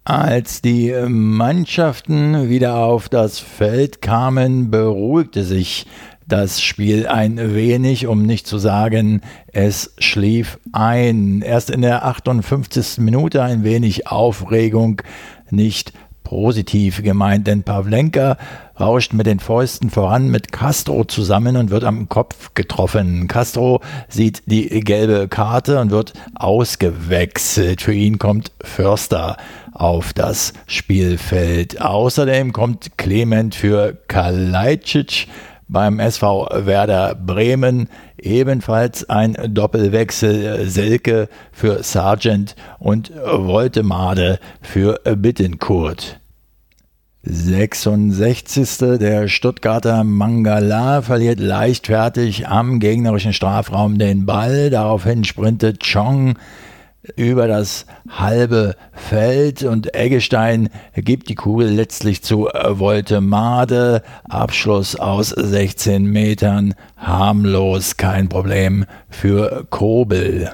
Als 0.04 0.62
die 0.62 0.94
Mannschaften 1.08 2.48
wieder 2.48 2.76
auf 2.76 3.08
das 3.08 3.40
Feld 3.40 4.00
kamen, 4.00 4.70
beruhigte 4.70 5.42
sich 5.42 5.86
das 6.26 6.60
Spiel 6.60 7.06
ein 7.06 7.54
wenig, 7.54 8.06
um 8.06 8.22
nicht 8.22 8.46
zu 8.46 8.58
sagen, 8.58 9.20
es 9.52 9.94
schlief 9.98 10.58
ein. 10.72 11.42
Erst 11.42 11.70
in 11.70 11.82
der 11.82 12.04
58. 12.04 12.98
Minute 12.98 13.42
ein 13.42 13.62
wenig 13.62 14.08
Aufregung, 14.08 15.02
nicht 15.50 15.92
positiv 16.24 17.04
gemeint, 17.04 17.46
denn 17.46 17.62
Pavlenka 17.62 18.36
rauscht 18.80 19.12
mit 19.12 19.26
den 19.26 19.38
Fäusten 19.38 19.90
voran 19.90 20.28
mit 20.28 20.50
Castro 20.50 21.04
zusammen 21.04 21.56
und 21.56 21.70
wird 21.70 21.84
am 21.84 22.08
Kopf 22.08 22.52
getroffen. 22.54 23.28
Castro 23.28 23.80
sieht 24.08 24.42
die 24.46 24.80
gelbe 24.80 25.28
Karte 25.28 25.78
und 25.78 25.92
wird 25.92 26.14
ausgewechselt. 26.34 27.80
Für 27.80 27.94
ihn 27.94 28.18
kommt 28.18 28.50
Förster 28.60 29.36
auf 29.72 30.12
das 30.12 30.52
Spielfeld. 30.66 31.80
Außerdem 31.80 32.52
kommt 32.52 32.98
Clement 32.98 33.54
für 33.54 33.96
Kalajdzic 34.08 35.28
beim 35.68 35.98
SV 35.98 36.48
Werder 36.66 37.14
Bremen 37.14 37.88
ebenfalls 38.18 39.08
ein 39.08 39.36
Doppelwechsel 39.48 40.68
Selke 40.68 41.28
für 41.52 41.82
Sargent 41.82 42.54
und 42.78 43.12
Woltemade 43.14 44.38
für 44.60 45.00
Bittenkurt. 45.16 46.20
66. 47.28 48.98
Der 49.00 49.26
Stuttgarter 49.26 50.04
Mangala 50.04 51.02
verliert 51.02 51.40
leichtfertig 51.40 52.46
am 52.46 52.78
gegnerischen 52.78 53.32
Strafraum 53.32 53.98
den 53.98 54.26
Ball. 54.26 54.70
Daraufhin 54.70 55.24
sprintet 55.24 55.82
Chong 55.84 56.36
über 57.14 57.46
das 57.46 57.86
halbe 58.08 58.74
Feld 58.92 59.62
und 59.62 59.94
Eggestein 59.94 60.68
gibt 60.96 61.28
die 61.28 61.34
Kugel 61.34 61.68
letztlich 61.68 62.22
zu 62.22 62.48
Voltemade. 62.52 64.02
Abschluss 64.24 64.96
aus 64.96 65.30
16 65.30 66.04
Metern, 66.04 66.74
harmlos, 66.96 67.96
kein 67.96 68.28
Problem 68.28 68.84
für 69.08 69.66
Kobel. 69.70 70.50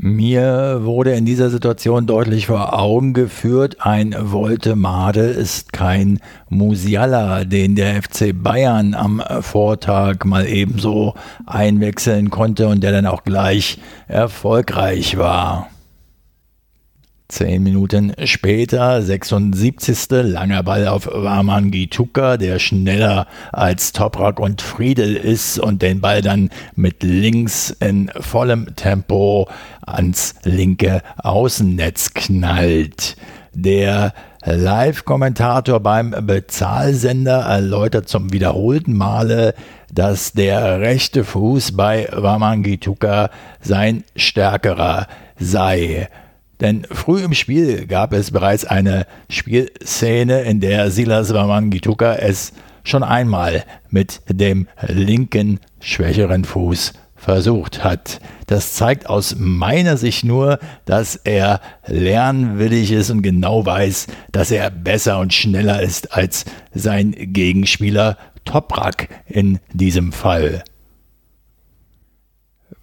Mir 0.00 0.84
wurde 0.84 1.14
in 1.14 1.26
dieser 1.26 1.50
Situation 1.50 2.06
deutlich 2.06 2.46
vor 2.46 2.78
Augen 2.78 3.14
geführt, 3.14 3.78
ein 3.80 4.14
Voltemade 4.16 5.22
ist 5.22 5.72
kein 5.72 6.20
Musiala, 6.48 7.44
den 7.44 7.74
der 7.74 8.00
FC 8.00 8.32
Bayern 8.32 8.94
am 8.94 9.20
Vortag 9.40 10.24
mal 10.24 10.46
ebenso 10.46 11.14
einwechseln 11.46 12.30
konnte 12.30 12.68
und 12.68 12.84
der 12.84 12.92
dann 12.92 13.06
auch 13.06 13.24
gleich 13.24 13.78
erfolgreich 14.06 15.18
war. 15.18 15.68
Zehn 17.30 17.62
Minuten 17.62 18.14
später, 18.24 19.02
76. 19.02 20.06
langer 20.10 20.62
Ball 20.62 20.88
auf 20.88 21.06
Warman 21.12 21.70
Gituka, 21.70 22.38
der 22.38 22.58
schneller 22.58 23.26
als 23.52 23.92
Toprak 23.92 24.40
und 24.40 24.62
Friedel 24.62 25.14
ist 25.14 25.58
und 25.58 25.82
den 25.82 26.00
Ball 26.00 26.22
dann 26.22 26.48
mit 26.74 27.02
links 27.02 27.68
in 27.68 28.10
vollem 28.18 28.74
Tempo 28.76 29.46
ans 29.86 30.36
linke 30.44 31.02
Außennetz 31.18 32.14
knallt. 32.14 33.18
Der 33.52 34.14
Live-Kommentator 34.42 35.80
beim 35.80 36.14
Bezahlsender 36.22 37.40
erläutert 37.40 38.08
zum 38.08 38.32
wiederholten 38.32 38.96
Male, 38.96 39.52
dass 39.92 40.32
der 40.32 40.80
rechte 40.80 41.24
Fuß 41.24 41.76
bei 41.76 42.08
Wamangituka 42.10 43.28
sein 43.60 44.04
stärkerer 44.16 45.08
sei. 45.38 46.08
Denn 46.60 46.84
früh 46.90 47.22
im 47.22 47.34
Spiel 47.34 47.86
gab 47.86 48.12
es 48.12 48.30
bereits 48.30 48.64
eine 48.64 49.06
Spielszene, 49.30 50.42
in 50.42 50.60
der 50.60 50.90
Silas 50.90 51.32
Wamangituka 51.32 52.14
es 52.16 52.52
schon 52.84 53.02
einmal 53.02 53.64
mit 53.90 54.20
dem 54.28 54.66
linken 54.86 55.60
schwächeren 55.80 56.44
Fuß 56.44 56.94
versucht 57.14 57.84
hat. 57.84 58.20
Das 58.46 58.74
zeigt 58.74 59.08
aus 59.08 59.36
meiner 59.38 59.96
Sicht 59.96 60.24
nur, 60.24 60.58
dass 60.86 61.16
er 61.16 61.60
lernwillig 61.86 62.92
ist 62.92 63.10
und 63.10 63.22
genau 63.22 63.66
weiß, 63.66 64.06
dass 64.32 64.50
er 64.50 64.70
besser 64.70 65.18
und 65.18 65.34
schneller 65.34 65.82
ist 65.82 66.12
als 66.12 66.44
sein 66.72 67.14
Gegenspieler 67.16 68.16
Toprak 68.44 69.08
in 69.26 69.58
diesem 69.72 70.12
Fall. 70.12 70.64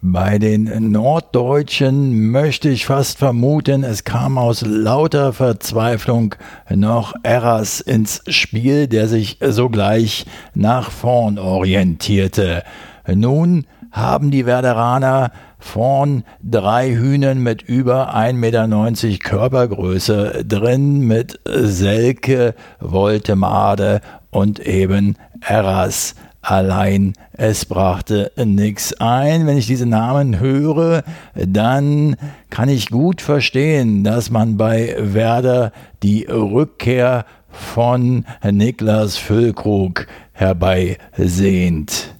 Bei 0.02 0.38
den 0.38 0.92
Norddeutschen 0.92 2.30
möchte 2.30 2.68
ich 2.68 2.84
fast 2.84 3.18
vermuten, 3.18 3.82
es 3.82 4.04
kam 4.04 4.36
aus 4.36 4.60
lauter 4.60 5.32
Verzweiflung 5.32 6.34
noch 6.68 7.14
Erras 7.22 7.80
ins 7.80 8.22
Spiel, 8.28 8.88
der 8.88 9.08
sich 9.08 9.38
sogleich 9.40 10.26
nach 10.54 10.90
vorn 10.90 11.38
orientierte. 11.38 12.62
Nun 13.08 13.66
haben 13.90 14.30
die 14.30 14.44
Werderaner 14.44 15.32
vorn 15.58 16.24
drei 16.42 16.90
Hühnen 16.90 17.42
mit 17.42 17.62
über 17.62 18.14
1,90 18.14 18.34
Meter 18.34 19.18
Körpergröße 19.18 20.44
drin 20.46 21.00
mit 21.00 21.40
Selke, 21.46 22.54
Voltemade 22.80 24.02
und 24.30 24.60
eben 24.60 25.16
Erras 25.40 26.14
allein 26.46 27.14
es 27.32 27.64
brachte 27.64 28.30
nichts 28.36 28.94
ein. 28.94 29.46
Wenn 29.46 29.58
ich 29.58 29.66
diese 29.66 29.86
Namen 29.86 30.38
höre, 30.38 31.02
dann 31.34 32.16
kann 32.50 32.68
ich 32.68 32.90
gut 32.90 33.20
verstehen, 33.20 34.04
dass 34.04 34.30
man 34.30 34.56
bei 34.56 34.94
Werder 34.98 35.72
die 36.02 36.24
Rückkehr 36.24 37.24
von 37.50 38.24
Niklas 38.44 39.16
Füllkrug 39.16 40.06
herbeisehnt. 40.32 42.15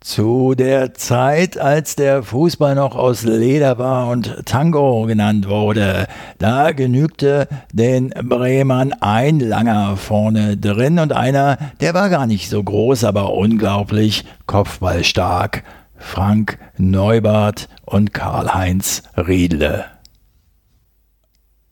Zu 0.00 0.54
der 0.54 0.94
Zeit, 0.94 1.58
als 1.58 1.96
der 1.96 2.22
Fußball 2.22 2.76
noch 2.76 2.94
aus 2.94 3.24
Leder 3.24 3.78
war 3.78 4.08
und 4.08 4.46
Tango 4.46 5.06
genannt 5.06 5.48
wurde, 5.48 6.06
da 6.38 6.70
genügte 6.70 7.48
den 7.72 8.10
Bremern 8.10 8.92
ein 9.00 9.40
langer 9.40 9.96
vorne 9.96 10.56
drin 10.56 11.00
und 11.00 11.12
einer, 11.12 11.58
der 11.80 11.94
war 11.94 12.10
gar 12.10 12.26
nicht 12.26 12.48
so 12.48 12.62
groß, 12.62 13.02
aber 13.02 13.34
unglaublich 13.34 14.24
kopfballstark. 14.46 15.64
Frank 15.96 16.58
Neubart 16.76 17.68
und 17.84 18.14
Karl-Heinz 18.14 19.02
Riedle. 19.16 19.97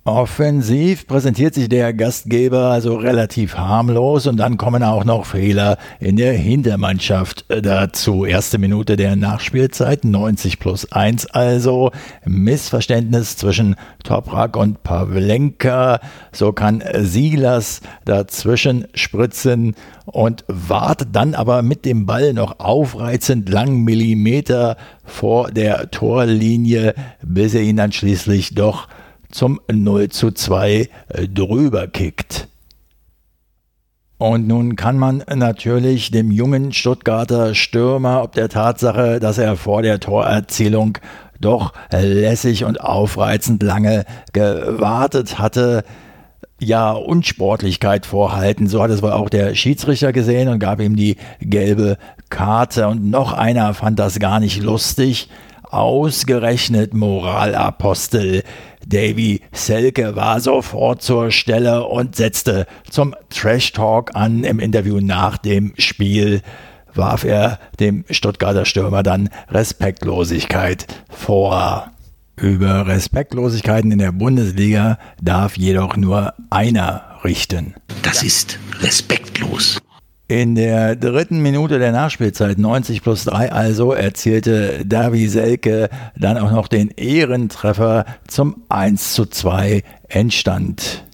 Offensiv 0.06 1.08
präsentiert 1.08 1.54
sich 1.54 1.68
der 1.68 1.92
Gastgeber 1.92 2.70
also 2.70 2.94
relativ 2.94 3.56
harmlos 3.56 4.28
und 4.28 4.36
dann 4.36 4.56
kommen 4.56 4.84
auch 4.84 5.04
noch 5.04 5.26
Fehler 5.26 5.78
in 5.98 6.14
der 6.14 6.32
Hintermannschaft 6.32 7.44
dazu. 7.48 8.24
Erste 8.24 8.58
Minute 8.58 8.96
der 8.96 9.16
Nachspielzeit, 9.16 10.04
90 10.04 10.60
plus 10.60 10.92
1 10.92 11.26
also. 11.26 11.90
Missverständnis 12.24 13.36
zwischen 13.36 13.74
Toprak 14.04 14.56
und 14.56 14.84
Pavlenka. 14.84 15.98
So 16.30 16.52
kann 16.52 16.84
Silas 17.00 17.80
dazwischen 18.04 18.86
spritzen 18.94 19.74
und 20.04 20.44
wartet 20.46 21.08
dann 21.16 21.34
aber 21.34 21.62
mit 21.62 21.84
dem 21.84 22.06
Ball 22.06 22.32
noch 22.32 22.60
aufreizend 22.60 23.48
lang 23.48 23.80
Millimeter 23.80 24.76
vor 25.02 25.50
der 25.50 25.90
Torlinie, 25.90 26.94
bis 27.22 27.54
er 27.54 27.62
ihn 27.62 27.76
dann 27.76 27.90
schließlich 27.90 28.54
doch 28.54 28.86
zum 29.30 29.60
0 29.70 30.08
zu 30.08 30.32
2 30.32 30.88
äh, 31.08 31.28
drüber 31.28 31.86
kickt. 31.86 32.48
Und 34.18 34.48
nun 34.48 34.76
kann 34.76 34.98
man 34.98 35.22
natürlich 35.34 36.10
dem 36.10 36.30
jungen 36.30 36.72
Stuttgarter 36.72 37.54
Stürmer 37.54 38.22
ob 38.22 38.32
der 38.32 38.48
Tatsache, 38.48 39.20
dass 39.20 39.36
er 39.36 39.56
vor 39.56 39.82
der 39.82 40.00
Torerzielung 40.00 40.96
doch 41.38 41.74
lässig 41.90 42.64
und 42.64 42.80
aufreizend 42.80 43.62
lange 43.62 44.06
gewartet 44.32 45.38
hatte, 45.38 45.84
ja 46.58 46.92
Unsportlichkeit 46.92 48.06
vorhalten. 48.06 48.68
So 48.68 48.82
hat 48.82 48.90
es 48.90 49.02
wohl 49.02 49.12
auch 49.12 49.28
der 49.28 49.54
Schiedsrichter 49.54 50.12
gesehen 50.12 50.48
und 50.48 50.58
gab 50.58 50.80
ihm 50.80 50.96
die 50.96 51.16
gelbe 51.40 51.98
Karte. 52.30 52.88
Und 52.88 53.10
noch 53.10 53.32
einer 53.32 53.74
fand 53.74 53.98
das 53.98 54.18
gar 54.18 54.40
nicht 54.40 54.62
lustig. 54.62 55.28
Ausgerechnet 55.64 56.94
Moralapostel 56.94 58.44
Davy 58.86 59.40
Selke 59.52 60.14
war 60.14 60.40
sofort 60.40 61.02
zur 61.02 61.32
Stelle 61.32 61.84
und 61.84 62.14
setzte 62.14 62.66
zum 62.88 63.14
Trash 63.30 63.72
Talk 63.72 64.14
an 64.14 64.44
im 64.44 64.60
Interview 64.60 65.00
nach 65.00 65.38
dem 65.38 65.74
Spiel. 65.76 66.40
warf 66.94 67.24
er 67.24 67.58
dem 67.78 68.04
Stuttgarter 68.10 68.64
Stürmer 68.64 69.02
dann 69.02 69.28
Respektlosigkeit 69.50 70.86
vor. 71.10 71.90
Über 72.36 72.86
Respektlosigkeiten 72.86 73.90
in 73.90 73.98
der 73.98 74.12
Bundesliga 74.12 74.98
darf 75.20 75.56
jedoch 75.56 75.96
nur 75.96 76.34
einer 76.50 77.02
richten. 77.24 77.74
Das 78.02 78.22
ist 78.22 78.58
respektlos. 78.80 79.78
In 80.28 80.56
der 80.56 80.96
dritten 80.96 81.40
Minute 81.40 81.78
der 81.78 81.92
Nachspielzeit, 81.92 82.58
90 82.58 83.00
plus 83.00 83.26
3 83.26 83.52
also, 83.52 83.92
erzielte 83.92 84.84
Davi 84.84 85.28
Selke 85.28 85.88
dann 86.16 86.36
auch 86.36 86.50
noch 86.50 86.66
den 86.66 86.88
Ehrentreffer 86.88 88.04
zum 88.26 88.64
1 88.68 89.14
zu 89.14 89.26
2 89.26 89.84
Endstand. 90.08 91.05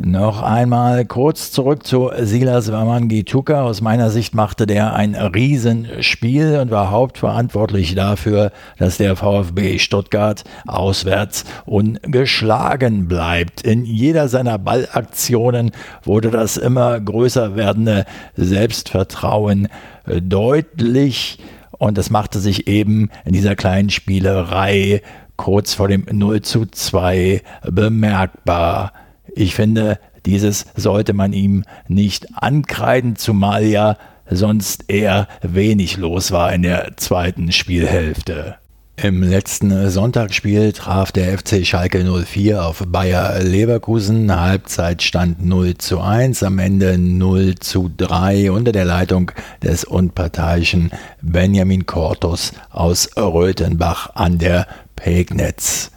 Noch 0.00 0.42
einmal 0.42 1.04
kurz 1.04 1.50
zurück 1.50 1.84
zu 1.84 2.12
Silas 2.20 2.70
Wamangituka. 2.70 3.62
Aus 3.62 3.80
meiner 3.80 4.10
Sicht 4.10 4.32
machte 4.32 4.64
der 4.64 4.94
ein 4.94 5.16
Riesenspiel 5.16 6.60
und 6.60 6.70
war 6.70 6.92
hauptverantwortlich 6.92 7.96
dafür, 7.96 8.52
dass 8.78 8.98
der 8.98 9.16
VfB 9.16 9.80
Stuttgart 9.80 10.44
auswärts 10.68 11.44
ungeschlagen 11.66 13.08
bleibt. 13.08 13.62
In 13.62 13.84
jeder 13.84 14.28
seiner 14.28 14.56
Ballaktionen 14.56 15.72
wurde 16.04 16.30
das 16.30 16.58
immer 16.58 17.00
größer 17.00 17.56
werdende 17.56 18.04
Selbstvertrauen 18.36 19.66
deutlich 20.06 21.40
und 21.72 21.98
das 21.98 22.10
machte 22.10 22.38
sich 22.38 22.68
eben 22.68 23.10
in 23.24 23.32
dieser 23.32 23.56
kleinen 23.56 23.90
Spielerei 23.90 25.02
kurz 25.36 25.74
vor 25.74 25.88
dem 25.88 26.06
0 26.08 26.42
zu 26.42 26.66
2 26.66 27.42
bemerkbar. 27.68 28.92
Ich 29.38 29.54
finde, 29.54 30.00
dieses 30.26 30.66
sollte 30.74 31.12
man 31.12 31.32
ihm 31.32 31.62
nicht 31.86 32.26
ankreiden, 32.34 33.14
zumal 33.14 33.64
ja 33.64 33.96
sonst 34.28 34.90
eher 34.90 35.28
wenig 35.42 35.96
los 35.96 36.32
war 36.32 36.52
in 36.52 36.64
der 36.64 36.96
zweiten 36.96 37.52
Spielhälfte. 37.52 38.56
Im 38.96 39.22
letzten 39.22 39.90
Sonntagsspiel 39.90 40.72
traf 40.72 41.12
der 41.12 41.38
FC 41.38 41.64
Schalke 41.64 42.04
04 42.04 42.64
auf 42.64 42.82
Bayer 42.88 43.38
Leverkusen. 43.40 44.34
Halbzeitstand 44.34 45.46
0 45.46 45.78
zu 45.78 46.00
1, 46.00 46.42
am 46.42 46.58
Ende 46.58 46.98
0 46.98 47.54
zu 47.60 47.92
3 47.96 48.50
unter 48.50 48.72
der 48.72 48.86
Leitung 48.86 49.30
des 49.62 49.84
unparteiischen 49.84 50.90
Benjamin 51.22 51.86
Kortus 51.86 52.54
aus 52.70 53.08
Röthenbach 53.16 54.16
an 54.16 54.38
der 54.38 54.66
Pegnitz. 54.96 55.92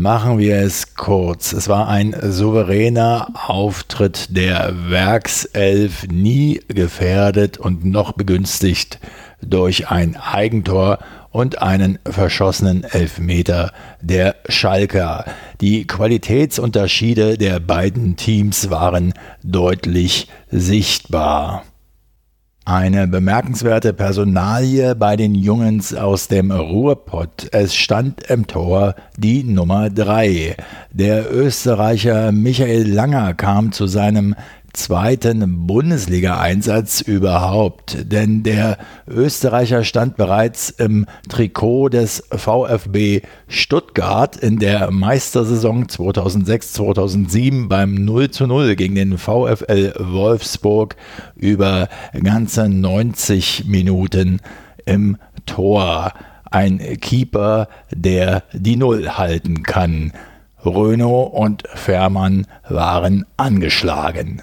Machen 0.00 0.38
wir 0.38 0.58
es 0.58 0.94
kurz. 0.94 1.52
Es 1.52 1.68
war 1.68 1.88
ein 1.88 2.14
souveräner 2.22 3.32
Auftritt 3.48 4.28
der 4.36 4.72
Werkself, 4.88 6.06
nie 6.06 6.60
gefährdet 6.68 7.58
und 7.58 7.84
noch 7.84 8.12
begünstigt 8.12 9.00
durch 9.42 9.88
ein 9.88 10.14
Eigentor 10.14 11.00
und 11.32 11.62
einen 11.62 11.98
verschossenen 12.08 12.84
Elfmeter 12.84 13.72
der 14.00 14.36
Schalker. 14.48 15.24
Die 15.60 15.84
Qualitätsunterschiede 15.84 17.36
der 17.36 17.58
beiden 17.58 18.14
Teams 18.14 18.70
waren 18.70 19.14
deutlich 19.42 20.28
sichtbar. 20.48 21.64
Eine 22.68 23.08
bemerkenswerte 23.08 23.94
Personalie 23.94 24.94
bei 24.94 25.16
den 25.16 25.34
Jungens 25.34 25.94
aus 25.94 26.28
dem 26.28 26.50
Ruhrpott. 26.50 27.48
Es 27.50 27.74
stand 27.74 28.24
im 28.28 28.46
Tor 28.46 28.94
die 29.16 29.42
Nummer 29.42 29.88
3. 29.88 30.54
Der 30.92 31.34
Österreicher 31.34 32.30
Michael 32.30 32.86
Langer 32.86 33.32
kam 33.32 33.72
zu 33.72 33.86
seinem 33.86 34.34
zweiten 34.72 35.66
Bundesliga-Einsatz 35.66 37.00
überhaupt, 37.00 38.12
denn 38.12 38.42
der 38.42 38.78
Österreicher 39.06 39.84
stand 39.84 40.16
bereits 40.16 40.70
im 40.70 41.06
Trikot 41.28 41.88
des 41.88 42.22
VfB 42.30 43.22
Stuttgart 43.48 44.36
in 44.36 44.58
der 44.58 44.90
Meistersaison 44.90 45.86
2006-2007 45.86 47.68
beim 47.68 47.94
0 47.94 48.30
zu 48.30 48.46
0 48.46 48.76
gegen 48.76 48.94
den 48.94 49.18
VfL 49.18 49.94
Wolfsburg 49.98 50.96
über 51.34 51.88
ganze 52.22 52.68
90 52.68 53.64
Minuten 53.66 54.40
im 54.84 55.16
Tor. 55.46 56.12
Ein 56.50 56.78
Keeper, 57.00 57.68
der 57.90 58.42
die 58.52 58.76
Null 58.76 59.10
halten 59.10 59.62
kann. 59.62 60.12
Renault 60.64 61.32
und 61.34 61.64
Fährmann 61.74 62.46
waren 62.68 63.26
angeschlagen. 63.36 64.42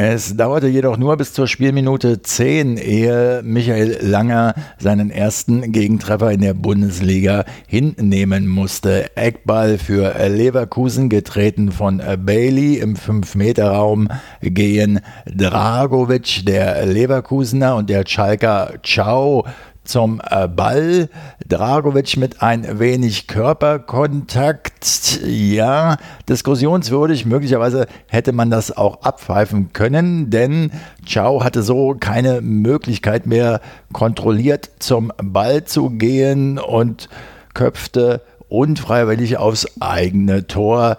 Es 0.00 0.36
dauerte 0.36 0.68
jedoch 0.68 0.96
nur 0.96 1.16
bis 1.16 1.32
zur 1.32 1.48
Spielminute 1.48 2.22
10, 2.22 2.76
ehe 2.76 3.40
Michael 3.42 3.98
Langer 4.00 4.54
seinen 4.78 5.10
ersten 5.10 5.72
Gegentreffer 5.72 6.30
in 6.30 6.40
der 6.40 6.54
Bundesliga 6.54 7.44
hinnehmen 7.66 8.46
musste. 8.46 9.16
Eckball 9.16 9.76
für 9.76 10.14
Leverkusen, 10.28 11.08
getreten 11.08 11.72
von 11.72 12.00
Bailey 12.24 12.76
im 12.76 12.94
5-Meter-Raum, 12.94 14.06
gehen 14.40 15.00
Dragovic, 15.26 16.46
der 16.46 16.86
Leverkusener, 16.86 17.74
und 17.74 17.90
der 17.90 18.04
Schalker 18.06 18.74
Ciao 18.84 19.46
zum 19.88 20.20
äh, 20.28 20.46
Ball. 20.48 21.08
Dragovic 21.46 22.16
mit 22.16 22.42
ein 22.42 22.78
wenig 22.78 23.26
Körperkontakt. 23.26 25.20
Ja, 25.24 25.96
diskussionswürdig. 26.28 27.26
Möglicherweise 27.26 27.86
hätte 28.06 28.32
man 28.32 28.50
das 28.50 28.76
auch 28.76 29.02
abpfeifen 29.02 29.72
können, 29.72 30.30
denn 30.30 30.70
Ciao 31.06 31.42
hatte 31.42 31.62
so 31.62 31.96
keine 31.98 32.40
Möglichkeit 32.40 33.26
mehr, 33.26 33.60
kontrolliert 33.92 34.70
zum 34.78 35.12
Ball 35.22 35.64
zu 35.64 35.90
gehen 35.90 36.58
und 36.58 37.08
köpfte 37.54 38.22
unfreiwillig 38.48 39.38
aufs 39.38 39.80
eigene 39.80 40.46
Tor 40.46 40.98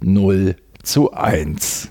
0 0.00 0.56
zu 0.82 1.12
1. 1.12 1.90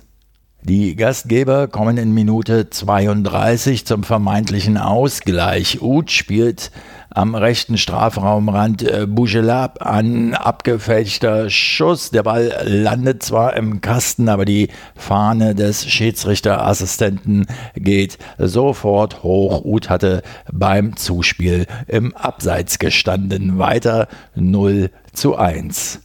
Die 0.69 0.95
Gastgeber 0.95 1.67
kommen 1.67 1.97
in 1.97 2.13
Minute 2.13 2.69
32 2.69 3.87
zum 3.87 4.03
vermeintlichen 4.03 4.77
Ausgleich. 4.77 5.81
Uth 5.81 6.11
spielt 6.11 6.69
am 7.09 7.33
rechten 7.33 7.75
Strafraumrand 7.75 8.83
äh, 8.83 9.07
Bougelab 9.07 9.83
an, 9.83 10.35
abgefälschter 10.35 11.49
Schuss. 11.49 12.11
Der 12.11 12.21
Ball 12.21 12.53
landet 12.65 13.23
zwar 13.23 13.55
im 13.55 13.81
Kasten, 13.81 14.29
aber 14.29 14.45
die 14.45 14.67
Fahne 14.95 15.55
des 15.55 15.89
Schiedsrichterassistenten 15.89 17.47
geht 17.73 18.19
sofort 18.37 19.23
hoch. 19.23 19.65
Uth 19.65 19.89
hatte 19.89 20.21
beim 20.53 20.95
Zuspiel 20.97 21.65
im 21.87 22.15
Abseits 22.15 22.77
gestanden. 22.77 23.57
Weiter 23.57 24.07
0 24.35 24.91
zu 25.13 25.35
1. 25.35 26.01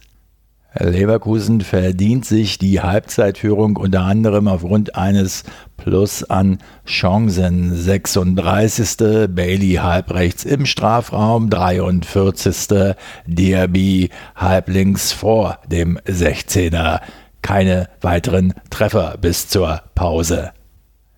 Leverkusen 0.79 1.61
verdient 1.61 2.25
sich 2.25 2.57
die 2.57 2.81
Halbzeitführung 2.81 3.77
unter 3.77 4.01
anderem 4.01 4.47
aufgrund 4.47 4.95
eines 4.95 5.43
Plus 5.77 6.23
an 6.23 6.59
Chancen. 6.85 7.75
36. 7.75 9.29
Bailey 9.29 9.75
halbrechts 9.81 10.43
im 10.43 10.65
Strafraum, 10.65 11.49
43. 11.49 12.95
Diaby 13.25 14.09
halblinks 14.35 15.11
vor 15.11 15.59
dem 15.67 15.97
16er. 15.99 16.99
Keine 17.41 17.89
weiteren 18.01 18.53
Treffer 18.69 19.15
bis 19.21 19.47
zur 19.47 19.81
Pause. 19.93 20.54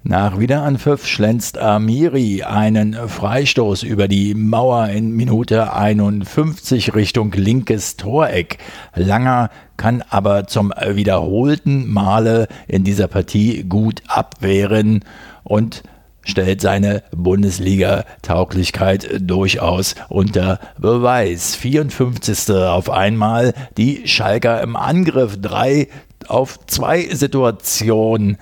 Nach 0.09 0.39
Wiederanpfiff 0.39 1.05
schlänzt 1.05 1.57
Amiri 1.57 2.43
einen 2.43 2.93
Freistoß 2.93 3.83
über 3.83 4.07
die 4.07 4.35
Mauer 4.35 4.87
in 4.87 5.11
Minute 5.11 5.73
51 5.73 6.95
Richtung 6.95 7.33
linkes 7.33 7.97
Toreck. 7.97 8.57
Langer 8.95 9.49
kann 9.75 10.01
aber 10.09 10.47
zum 10.47 10.71
wiederholten 10.91 11.91
Male 11.91 12.47
in 12.69 12.85
dieser 12.85 13.09
Partie 13.09 13.65
gut 13.65 14.01
abwehren 14.07 15.03
und 15.43 15.83
stellt 16.21 16.61
seine 16.61 17.03
Bundesliga-Tauglichkeit 17.13 19.09
durchaus 19.19 19.95
unter 20.07 20.61
Beweis. 20.79 21.57
54. 21.57 22.55
auf 22.55 22.89
einmal 22.89 23.53
die 23.75 24.07
Schalker 24.07 24.61
im 24.61 24.77
Angriff. 24.77 25.35
Drei 25.41 25.89
auf 26.29 26.65
zwei 26.65 27.09
Situationen. 27.13 28.37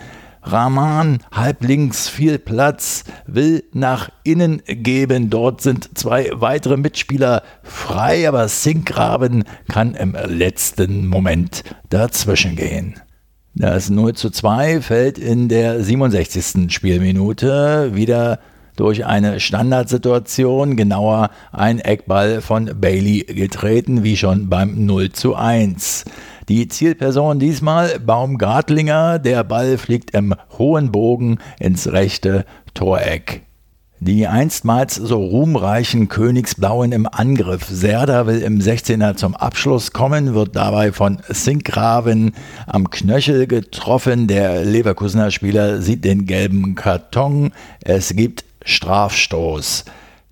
Rahman, 0.48 1.20
halblinks, 1.32 2.08
viel 2.08 2.38
Platz, 2.38 3.04
will 3.26 3.64
nach 3.74 4.10
innen 4.24 4.62
geben. 4.66 5.30
Dort 5.30 5.62
sind 5.62 5.98
zwei 5.98 6.30
weitere 6.34 6.78
Mitspieler 6.78 7.42
frei, 7.64 8.28
aber 8.28 8.48
Sinkgraben 8.48 9.44
kann 9.68 9.96
im 9.96 10.16
letzten 10.28 11.08
Moment 11.08 11.64
dazwischen 11.90 12.56
gehen. 12.56 12.96
Das 13.56 13.90
0 13.90 14.14
zu 14.14 14.30
2 14.30 14.82
fällt 14.82 15.18
in 15.18 15.48
der 15.48 15.82
67. 15.82 16.74
Spielminute 16.74 17.96
wieder 17.96 18.40
durch 18.76 19.06
eine 19.06 19.40
Standardsituation, 19.40 20.76
genauer 20.76 21.30
ein 21.54 21.80
Eckball 21.80 22.42
von 22.42 22.70
Bailey 22.80 23.24
getreten, 23.24 24.04
wie 24.04 24.18
schon 24.18 24.50
beim 24.50 24.86
0 24.86 25.12
zu 25.14 25.36
1. 25.36 26.04
Die 26.48 26.68
Zielperson 26.68 27.40
diesmal 27.40 28.00
Baumgartlinger, 28.00 29.18
der 29.18 29.44
Ball 29.44 29.80
fliegt 29.80 30.12
im 30.12 30.36
hohen 30.60 30.92
Bogen 30.92 31.40
ins 31.60 31.92
rechte 31.92 32.46
Toreck. 32.76 33.42
Die 34.00 34.28
einstmals 34.28 34.94
so 34.94 35.18
ruhmreichen 35.18 36.08
Königsblauen 36.08 36.92
im 36.92 37.08
Angriff. 37.08 37.66
Serda 37.68 38.28
will 38.28 38.44
im 38.44 38.60
16er 38.60 39.16
zum 39.16 39.36
Abschluss 39.36 39.92
kommen, 39.92 40.36
wird 40.36 40.56
dabei 40.56 40.92
von 40.92 41.18
Sinkgraven 41.28 42.36
am 42.68 42.92
Knöchel 42.92 43.48
getroffen. 43.48 44.28
Der 44.28 44.64
Leverkusener 44.64 45.32
Spieler 45.32 45.82
sieht 45.82 46.06
den 46.06 46.28
gelben 46.28 46.76
Karton. 46.76 47.54
Es 47.82 48.16
gibt 48.16 48.46
Strafstoß. 48.66 49.86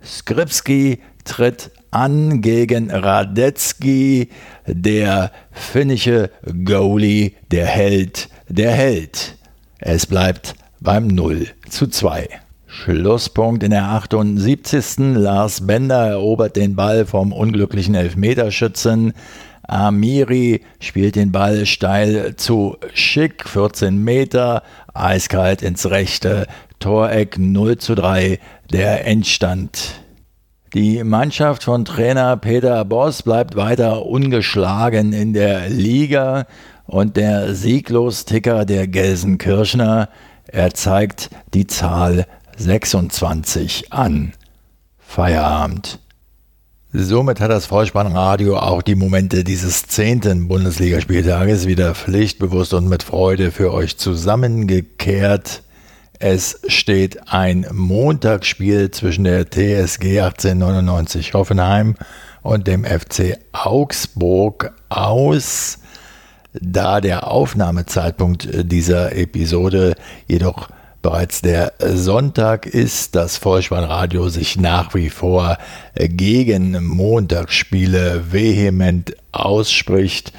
Skripski 0.05 0.99
tritt 1.23 1.71
an 1.93 2.41
gegen 2.41 2.91
Radetzky, 2.91 4.29
der 4.67 5.31
finnische 5.51 6.29
Goalie, 6.65 7.33
der 7.51 7.65
Held, 7.65 8.29
der 8.49 8.71
Held. 8.71 9.37
Es 9.79 10.05
bleibt 10.05 10.55
beim 10.79 11.07
0 11.07 11.47
zu 11.69 11.87
2. 11.87 12.27
Schlusspunkt 12.67 13.63
in 13.63 13.71
der 13.71 13.83
78. 13.83 15.15
Lars 15.15 15.67
Bender 15.67 16.07
erobert 16.07 16.55
den 16.55 16.75
Ball 16.75 17.05
vom 17.05 17.31
unglücklichen 17.31 17.93
Elfmeterschützen. 17.93 19.13
Amiri 19.61 20.61
spielt 20.79 21.15
den 21.15 21.31
Ball 21.31 21.65
steil 21.65 22.35
zu 22.35 22.77
Schick, 22.93 23.47
14 23.47 24.03
Meter, 24.03 24.63
eiskalt 24.93 25.61
ins 25.61 25.89
rechte 25.89 26.47
Toreck 26.79 27.37
0 27.37 27.77
zu 27.77 27.95
3, 27.95 28.39
der 28.71 29.05
Endstand. 29.05 30.02
Die 30.73 31.03
Mannschaft 31.03 31.65
von 31.65 31.85
Trainer 31.85 32.35
Peter 32.35 32.83
Boss 32.83 33.21
bleibt 33.21 33.55
weiter 33.55 34.07
ungeschlagen 34.07 35.13
in 35.13 35.31
der 35.31 35.69
Liga 35.69 36.47
und 36.87 37.15
der 37.15 37.53
Sieglos-Ticker 37.53 38.65
der 38.65 38.87
Gelsenkirchner, 38.87 40.09
er 40.47 40.73
zeigt 40.73 41.29
die 41.53 41.67
Zahl 41.67 42.25
26 42.57 43.93
an. 43.93 44.33
Feierabend. 44.97 45.99
Somit 46.91 47.39
hat 47.39 47.51
das 47.51 47.67
Vollspannradio 47.67 48.57
auch 48.57 48.81
die 48.81 48.95
Momente 48.95 49.43
dieses 49.43 49.83
zehnten 49.83 50.47
Bundesligaspieltages 50.47 51.67
wieder 51.67 51.93
pflichtbewusst 51.93 52.73
und 52.73 52.89
mit 52.89 53.03
Freude 53.03 53.51
für 53.51 53.71
euch 53.71 53.97
zusammengekehrt. 53.97 55.62
Es 56.25 56.61
steht 56.67 57.33
ein 57.33 57.65
Montagsspiel 57.69 58.91
zwischen 58.91 59.25
der 59.25 59.49
TSG 59.49 60.21
1899 60.21 61.33
Hoffenheim 61.33 61.95
und 62.41 62.65
dem 62.65 62.85
FC 62.85 63.39
Augsburg 63.51 64.71
aus. 64.87 65.79
Da 66.53 67.01
der 67.01 67.29
Aufnahmezeitpunkt 67.29 68.47
dieser 68.53 69.13
Episode 69.17 69.95
jedoch 70.25 70.69
bereits 71.01 71.41
der 71.41 71.73
Sonntag 71.79 72.67
ist, 72.67 73.15
das 73.15 73.35
Vollspannradio 73.35 74.29
sich 74.29 74.55
nach 74.55 74.95
wie 74.95 75.09
vor 75.09 75.57
gegen 75.97 76.85
Montagsspiele 76.85 78.31
vehement 78.31 79.13
ausspricht, 79.33 80.31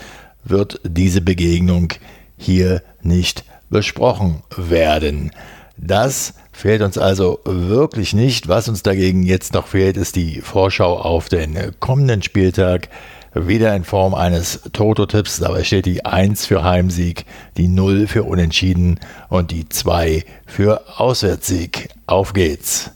wird 0.45 0.81
diese 0.83 1.21
Begegnung 1.21 1.93
hier 2.39 2.83
nicht 3.03 3.45
besprochen 3.69 4.45
werden. 4.57 5.31
Das 5.77 6.35
fehlt 6.53 6.83
uns 6.83 6.99
also 6.99 7.41
wirklich 7.45 8.15
nicht. 8.15 8.49
Was 8.49 8.69
uns 8.69 8.83
dagegen 8.83 9.23
jetzt 9.23 9.55
noch 9.55 9.67
fehlt, 9.67 9.97
ist 9.97 10.17
die 10.17 10.41
Vorschau 10.41 10.99
auf 10.99 11.29
den 11.29 11.73
kommenden 11.81 12.23
Spieltag 12.23 12.89
wieder 13.35 13.75
in 13.75 13.85
Form 13.85 14.15
eines 14.15 14.61
Toto-Tipps. 14.73 15.41
Dabei 15.41 15.65
steht 15.65 15.87
die 15.87 16.05
1 16.05 16.47
für 16.47 16.63
Heimsieg, 16.63 17.25
die 17.57 17.69
0 17.69 18.07
für 18.07 18.23
Unentschieden 18.23 19.01
und 19.29 19.51
die 19.51 19.69
2 19.69 20.25
für 20.47 20.99
Auswärtssieg. 20.99 21.89
Auf 22.07 22.33
geht's. 22.33 22.91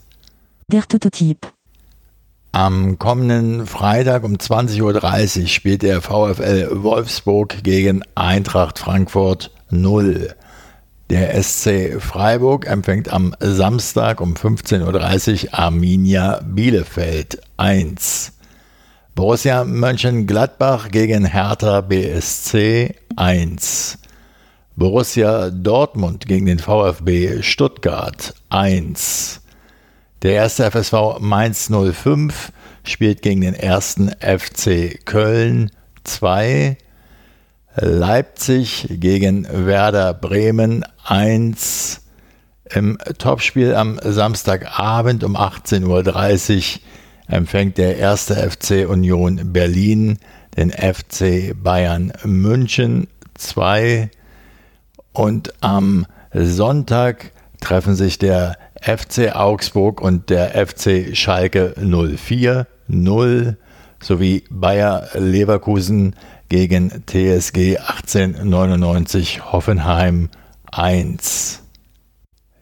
Der 0.68 0.82
Toto-Tipp. 0.82 1.48
Am 2.52 2.98
kommenden 2.98 3.66
Freitag 3.66 4.24
um 4.24 4.34
20.30 4.36 5.42
Uhr 5.42 5.48
spielt 5.48 5.82
der 5.82 6.00
VfL 6.00 6.68
Wolfsburg 6.82 7.62
gegen 7.62 8.02
Eintracht 8.14 8.78
Frankfurt 8.78 9.50
0. 9.70 10.34
Der 11.10 11.42
SC 11.42 12.00
Freiburg 12.00 12.66
empfängt 12.66 13.10
am 13.10 13.34
Samstag 13.40 14.20
um 14.20 14.34
15.30 14.34 15.46
Uhr 15.46 15.58
Arminia 15.58 16.42
Bielefeld 16.44 17.40
1. 17.56 18.32
Borussia 19.14 19.64
Mönchengladbach 19.64 20.90
gegen 20.90 21.24
Hertha 21.24 21.80
BSC 21.80 22.94
1. 23.16 23.98
Borussia 24.76 25.48
Dortmund 25.48 26.26
gegen 26.26 26.44
den 26.44 26.58
VfB 26.58 27.42
Stuttgart 27.42 28.34
1. 28.50 29.40
Der 30.20 30.32
erste 30.32 30.70
FSV 30.70 31.20
Mainz 31.20 31.70
05 31.70 32.52
spielt 32.84 33.22
gegen 33.22 33.40
den 33.40 33.54
ersten 33.54 34.10
FC 34.20 35.06
Köln 35.06 35.70
2. 36.04 36.76
Leipzig 37.80 38.88
gegen 38.90 39.46
Werder 39.50 40.12
Bremen 40.12 40.84
1. 41.04 42.00
Im 42.70 42.98
Topspiel 43.18 43.74
am 43.74 44.00
Samstagabend 44.02 45.22
um 45.22 45.36
18.30 45.36 46.76
Uhr 46.76 46.80
empfängt 47.28 47.78
der 47.78 47.96
erste 47.96 48.34
FC 48.34 48.88
Union 48.88 49.52
Berlin 49.52 50.18
den 50.56 50.70
FC 50.72 51.54
Bayern 51.54 52.12
München 52.24 53.06
2 53.34 54.10
und 55.12 55.52
am 55.62 56.06
Sonntag 56.32 57.30
treffen 57.60 57.94
sich 57.94 58.18
der 58.18 58.56
FC 58.80 59.36
Augsburg 59.36 60.00
und 60.00 60.30
der 60.30 60.66
FC 60.66 61.16
Schalke 61.16 61.74
04 61.76 62.66
0 62.88 63.56
sowie 64.00 64.44
Bayer 64.50 65.08
Leverkusen 65.14 66.14
gegen 66.48 67.04
TSG 67.06 67.78
1899 67.78 69.52
Hoffenheim 69.52 70.30
1. 70.72 71.62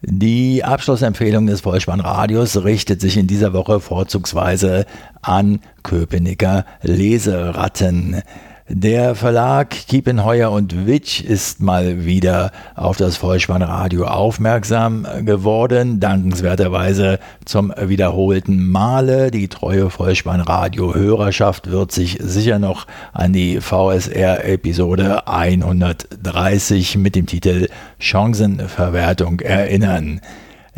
Die 0.03 0.63
Abschlussempfehlung 0.63 1.47
des 1.47 1.63
Vollspannradios 1.63 2.63
richtet 2.65 3.01
sich 3.01 3.17
in 3.17 3.27
dieser 3.27 3.53
Woche 3.53 3.81
vorzugsweise 3.81 4.87
an 5.23 5.61
Köpenicker 5.83 6.65
Leseratten. 6.83 8.23
Der 8.69 9.15
Verlag 9.15 9.71
Kiepenheuer 9.71 10.51
und 10.51 10.89
Witsch 10.89 11.21
ist 11.21 11.61
mal 11.61 12.05
wieder 12.05 12.51
auf 12.75 12.97
das 12.97 13.17
Vollspannradio 13.17 14.07
aufmerksam 14.07 15.07
geworden, 15.21 16.01
dankenswerterweise 16.01 17.21
zum 17.45 17.73
wiederholten 17.81 18.69
Male. 18.69 19.31
Die 19.31 19.47
treue 19.47 19.89
Vollspannradio-Hörerschaft 19.89 21.71
wird 21.71 21.93
sich 21.93 22.19
sicher 22.21 22.59
noch 22.59 22.89
an 23.13 23.33
die 23.33 23.61
VSR-Episode 23.61 25.29
130 25.29 26.97
mit 26.99 27.15
dem 27.15 27.27
Titel 27.27 27.69
Chancenverwertung 28.01 29.39
erinnern. 29.43 30.21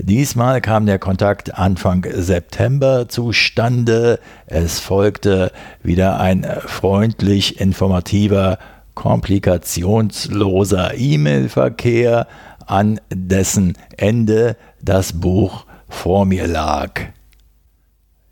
Diesmal 0.00 0.60
kam 0.60 0.86
der 0.86 1.00
Kontakt 1.00 1.58
Anfang 1.58 2.06
September 2.08 3.08
zustande. 3.08 4.20
Es 4.46 4.78
folgte 4.78 5.50
wieder 5.82 6.20
ein 6.20 6.46
freundlich 6.66 7.60
informativer, 7.60 8.60
komplikationsloser 8.94 10.96
E-Mail-Verkehr, 10.96 12.28
an 12.66 13.00
dessen 13.12 13.76
Ende 13.96 14.56
das 14.80 15.14
Buch 15.14 15.66
vor 15.88 16.26
mir 16.26 16.46
lag. 16.46 17.00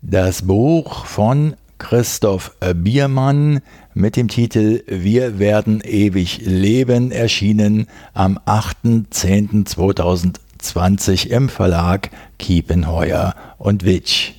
Das 0.01 0.43
Buch 0.43 1.05
von 1.05 1.55
Christoph 1.79 2.55
Biermann 2.75 3.59
mit 3.93 4.15
dem 4.15 4.29
Titel 4.29 4.83
Wir 4.87 5.37
werden 5.37 5.81
ewig 5.81 6.39
leben 6.45 7.11
erschienen 7.11 7.87
am 8.13 8.39
8.10.2020 8.45 10.46
20 10.67 11.29
im 11.29 11.49
Verlag 11.49 12.09
Kiepenheuer 12.37 13.35
und 13.57 13.85
Witsch. 13.85 14.33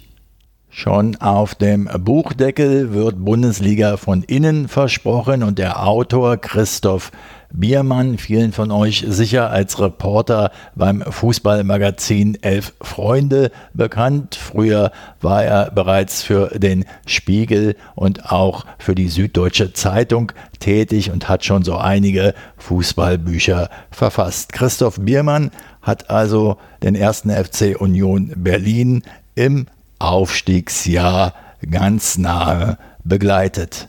Schon 0.68 1.16
auf 1.16 1.54
dem 1.54 1.88
Buchdeckel 1.98 2.92
wird 2.92 3.24
Bundesliga 3.24 3.96
von 3.96 4.22
innen 4.22 4.68
versprochen 4.68 5.42
und 5.42 5.58
der 5.58 5.84
Autor 5.84 6.36
Christoph 6.36 7.10
Biermann, 7.52 8.18
vielen 8.18 8.52
von 8.52 8.70
euch 8.70 9.04
sicher 9.08 9.50
als 9.50 9.80
Reporter 9.80 10.50
beim 10.74 11.02
Fußballmagazin 11.02 12.38
Elf 12.42 12.74
Freunde 12.80 13.50
bekannt. 13.72 14.34
Früher 14.34 14.92
war 15.20 15.44
er 15.44 15.70
bereits 15.70 16.22
für 16.22 16.58
den 16.58 16.84
Spiegel 17.06 17.74
und 17.94 18.30
auch 18.30 18.66
für 18.78 18.94
die 18.94 19.08
Süddeutsche 19.08 19.72
Zeitung 19.72 20.32
tätig 20.60 21.10
und 21.10 21.28
hat 21.28 21.44
schon 21.44 21.64
so 21.64 21.76
einige 21.76 22.34
Fußballbücher 22.58 23.70
verfasst. 23.90 24.52
Christoph 24.52 25.00
Biermann 25.00 25.50
hat 25.80 26.10
also 26.10 26.58
den 26.82 26.94
ersten 26.94 27.30
FC 27.30 27.80
Union 27.80 28.32
Berlin 28.36 29.02
im 29.34 29.66
Aufstiegsjahr 29.98 31.32
ganz 31.70 32.18
nahe 32.18 32.76
begleitet. 33.04 33.88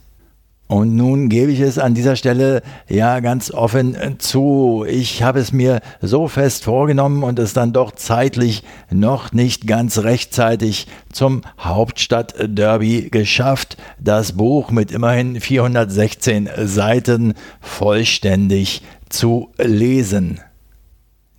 Und 0.70 0.96
nun 0.96 1.30
gebe 1.30 1.52
ich 1.52 1.62
es 1.62 1.80
an 1.80 1.96
dieser 1.96 2.16
Stelle 2.16 2.62
ja 2.88 3.22
ganz 3.22 3.50
offen 3.50 3.98
zu. 4.20 4.86
Ich 4.88 5.24
habe 5.24 5.40
es 5.40 5.52
mir 5.52 5.82
so 6.00 6.28
fest 6.28 6.64
vorgenommen 6.64 7.24
und 7.24 7.40
es 7.40 7.54
dann 7.54 7.74
doch 7.74 7.92
zeitlich 7.94 8.64
noch 8.92 9.32
nicht 9.32 9.66
ganz 9.66 9.98
rechtzeitig 9.98 10.86
zum 11.12 11.42
Hauptstadtderby 11.60 13.10
geschafft, 13.10 13.78
das 13.98 14.34
Buch 14.34 14.70
mit 14.70 14.92
immerhin 14.92 15.42
416 15.42 16.48
Seiten 16.66 17.34
vollständig 17.62 18.84
zu 19.10 19.50
lesen. 19.58 20.40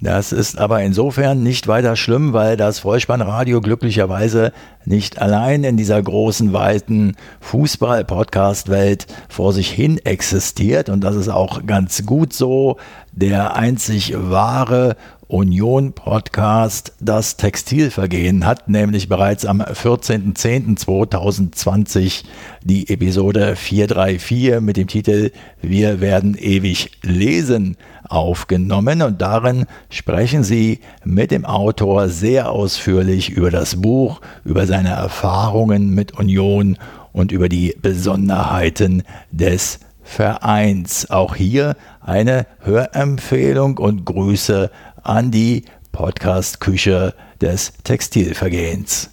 Das 0.03 0.33
ist 0.33 0.59
aber 0.59 0.83
insofern 0.83 1.43
nicht 1.43 1.69
weiter 1.69 1.95
schlimm, 1.95 2.33
weil 2.33 2.57
das 2.57 2.79
Vollspannradio 2.79 3.61
glücklicherweise 3.61 4.53
nicht 4.87 5.21
allein 5.21 5.63
in 5.63 5.77
dieser 5.77 6.03
großen, 6.03 6.55
weiten 6.55 7.17
Fußball-Podcast-Welt 7.41 9.07
vor 9.29 9.53
sich 9.53 9.71
hin 9.71 9.99
existiert. 9.99 10.89
Und 10.89 11.03
das 11.03 11.17
ist 11.17 11.29
auch 11.29 11.67
ganz 11.67 12.07
gut 12.07 12.33
so. 12.33 12.79
Der 13.13 13.57
einzig 13.57 14.15
wahre 14.17 14.97
Union-Podcast 15.31 16.93
das 16.99 17.37
Textilvergehen 17.37 18.47
hat 18.47 18.69
nämlich 18.69 19.09
bereits 19.09 19.47
am 19.47 19.63
14.10.2020 19.63 22.25
die 22.65 22.89
Episode 22.89 23.55
434 23.55 24.61
mit 24.61 24.77
dem 24.77 24.89
Titel 24.89 25.31
Wir 25.63 26.01
werden 26.01 26.37
ewig 26.37 26.91
lesen 27.03 27.77
aufgenommen 28.09 29.03
und 29.03 29.23
darin 29.23 29.67
sprechen 29.89 30.43
sie 30.43 30.81
mit 31.05 31.31
dem 31.31 31.45
Autor 31.45 32.09
sehr 32.09 32.51
ausführlich 32.51 33.31
über 33.31 33.53
das 33.53 33.81
Buch, 33.81 34.21
über 34.45 34.67
seine 34.67 34.91
Erfahrungen 34.91 35.95
mit 35.95 36.19
Union 36.19 36.77
und 37.13 37.31
über 37.31 37.49
die 37.49 37.77
Besonderheiten 37.81 39.05
des 39.31 39.79
Vereins. 40.03 41.11
Auch 41.11 41.37
hier 41.37 41.77
eine 42.01 42.47
Hörempfehlung 42.61 43.79
und 43.79 44.05
Grüße 44.05 44.71
an 45.03 45.31
die 45.31 45.65
Podcast-Küche 45.93 47.15
des 47.41 47.73
Textilvergehens. 47.85 49.11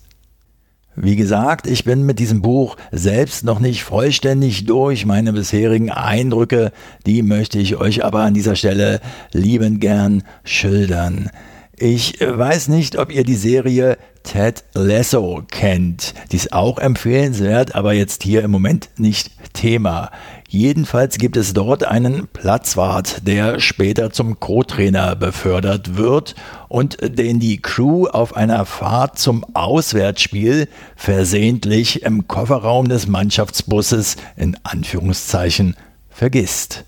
Wie 0.99 1.15
gesagt, 1.15 1.67
ich 1.67 1.83
bin 1.83 2.07
mit 2.07 2.17
diesem 2.17 2.41
Buch 2.41 2.75
selbst 2.91 3.43
noch 3.43 3.59
nicht 3.59 3.83
vollständig 3.83 4.65
durch. 4.65 5.05
Meine 5.05 5.31
bisherigen 5.31 5.91
Eindrücke, 5.91 6.71
die 7.05 7.21
möchte 7.21 7.59
ich 7.59 7.75
euch 7.75 8.03
aber 8.03 8.21
an 8.21 8.33
dieser 8.33 8.55
Stelle 8.55 8.99
liebend 9.31 9.79
gern 9.79 10.23
schildern. 10.43 11.29
Ich 11.77 12.19
weiß 12.19 12.69
nicht, 12.69 12.97
ob 12.97 13.13
ihr 13.13 13.23
die 13.23 13.35
Serie 13.35 13.99
Ted 14.23 14.63
Lasso 14.73 15.43
kennt. 15.51 16.15
Die 16.31 16.37
ist 16.37 16.51
auch 16.51 16.79
empfehlenswert, 16.79 17.75
aber 17.75 17.93
jetzt 17.93 18.23
hier 18.23 18.43
im 18.43 18.49
Moment 18.49 18.89
nicht 18.97 19.29
Thema. 19.53 20.09
Jedenfalls 20.49 21.17
gibt 21.17 21.35
es 21.35 21.53
dort 21.53 21.83
einen 21.83 22.27
Platzwart, 22.27 23.27
der 23.27 23.59
später 23.59 24.11
zum 24.11 24.39
Co-Trainer 24.39 25.17
befördert 25.17 25.97
wird 25.97 26.35
und 26.69 26.97
den 27.01 27.41
die 27.41 27.61
Crew 27.61 28.07
auf 28.07 28.33
einer 28.37 28.65
Fahrt 28.65 29.19
zum 29.19 29.45
Auswärtsspiel 29.53 30.69
versehentlich 30.95 32.03
im 32.03 32.29
Kofferraum 32.29 32.87
des 32.87 33.07
Mannschaftsbusses 33.07 34.15
in 34.37 34.57
Anführungszeichen 34.63 35.75
vergisst. 36.09 36.85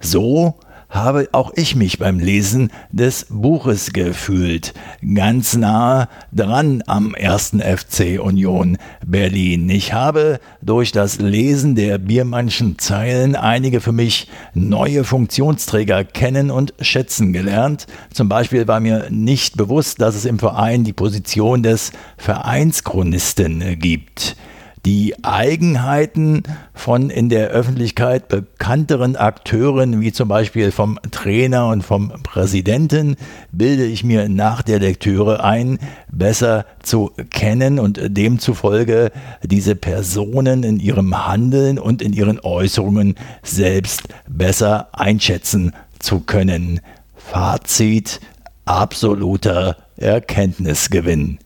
So 0.00 0.56
habe 0.88 1.28
auch 1.32 1.52
ich 1.54 1.76
mich 1.76 1.98
beim 1.98 2.18
Lesen 2.18 2.70
des 2.90 3.26
Buches 3.28 3.92
gefühlt, 3.92 4.72
ganz 5.14 5.56
nah 5.56 6.08
dran 6.32 6.82
am 6.86 7.14
ersten 7.14 7.60
FC 7.60 8.18
Union 8.20 8.78
Berlin. 9.06 9.68
Ich 9.68 9.92
habe 9.92 10.40
durch 10.62 10.92
das 10.92 11.18
Lesen 11.18 11.74
der 11.74 11.98
Biermannschen 11.98 12.78
Zeilen 12.78 13.36
einige 13.36 13.80
für 13.80 13.92
mich 13.92 14.28
neue 14.54 15.04
Funktionsträger 15.04 16.04
kennen 16.04 16.50
und 16.50 16.72
schätzen 16.80 17.32
gelernt. 17.32 17.86
Zum 18.12 18.28
Beispiel 18.28 18.66
war 18.66 18.80
mir 18.80 19.08
nicht 19.10 19.56
bewusst, 19.56 20.00
dass 20.00 20.14
es 20.14 20.24
im 20.24 20.38
Verein 20.38 20.84
die 20.84 20.92
Position 20.92 21.62
des 21.62 21.92
Vereinschronisten 22.16 23.78
gibt. 23.78 24.36
Die 24.84 25.14
Eigenheiten 25.24 26.44
von 26.72 27.10
in 27.10 27.28
der 27.28 27.48
Öffentlichkeit 27.48 28.28
bekannteren 28.28 29.16
Akteuren, 29.16 30.00
wie 30.00 30.12
zum 30.12 30.28
Beispiel 30.28 30.70
vom 30.70 30.98
Trainer 31.10 31.68
und 31.68 31.82
vom 31.82 32.12
Präsidenten, 32.22 33.16
bilde 33.50 33.84
ich 33.84 34.04
mir 34.04 34.28
nach 34.28 34.62
der 34.62 34.78
Lektüre 34.78 35.42
ein, 35.42 35.78
besser 36.12 36.64
zu 36.82 37.10
kennen 37.30 37.78
und 37.78 37.98
demzufolge 38.04 39.10
diese 39.42 39.74
Personen 39.74 40.62
in 40.62 40.78
ihrem 40.78 41.26
Handeln 41.26 41.78
und 41.78 42.00
in 42.00 42.12
ihren 42.12 42.38
Äußerungen 42.40 43.16
selbst 43.42 44.02
besser 44.28 44.88
einschätzen 44.92 45.74
zu 45.98 46.20
können. 46.20 46.80
Fazit 47.16 48.20
absoluter 48.64 49.76
Erkenntnisgewinn. 49.96 51.38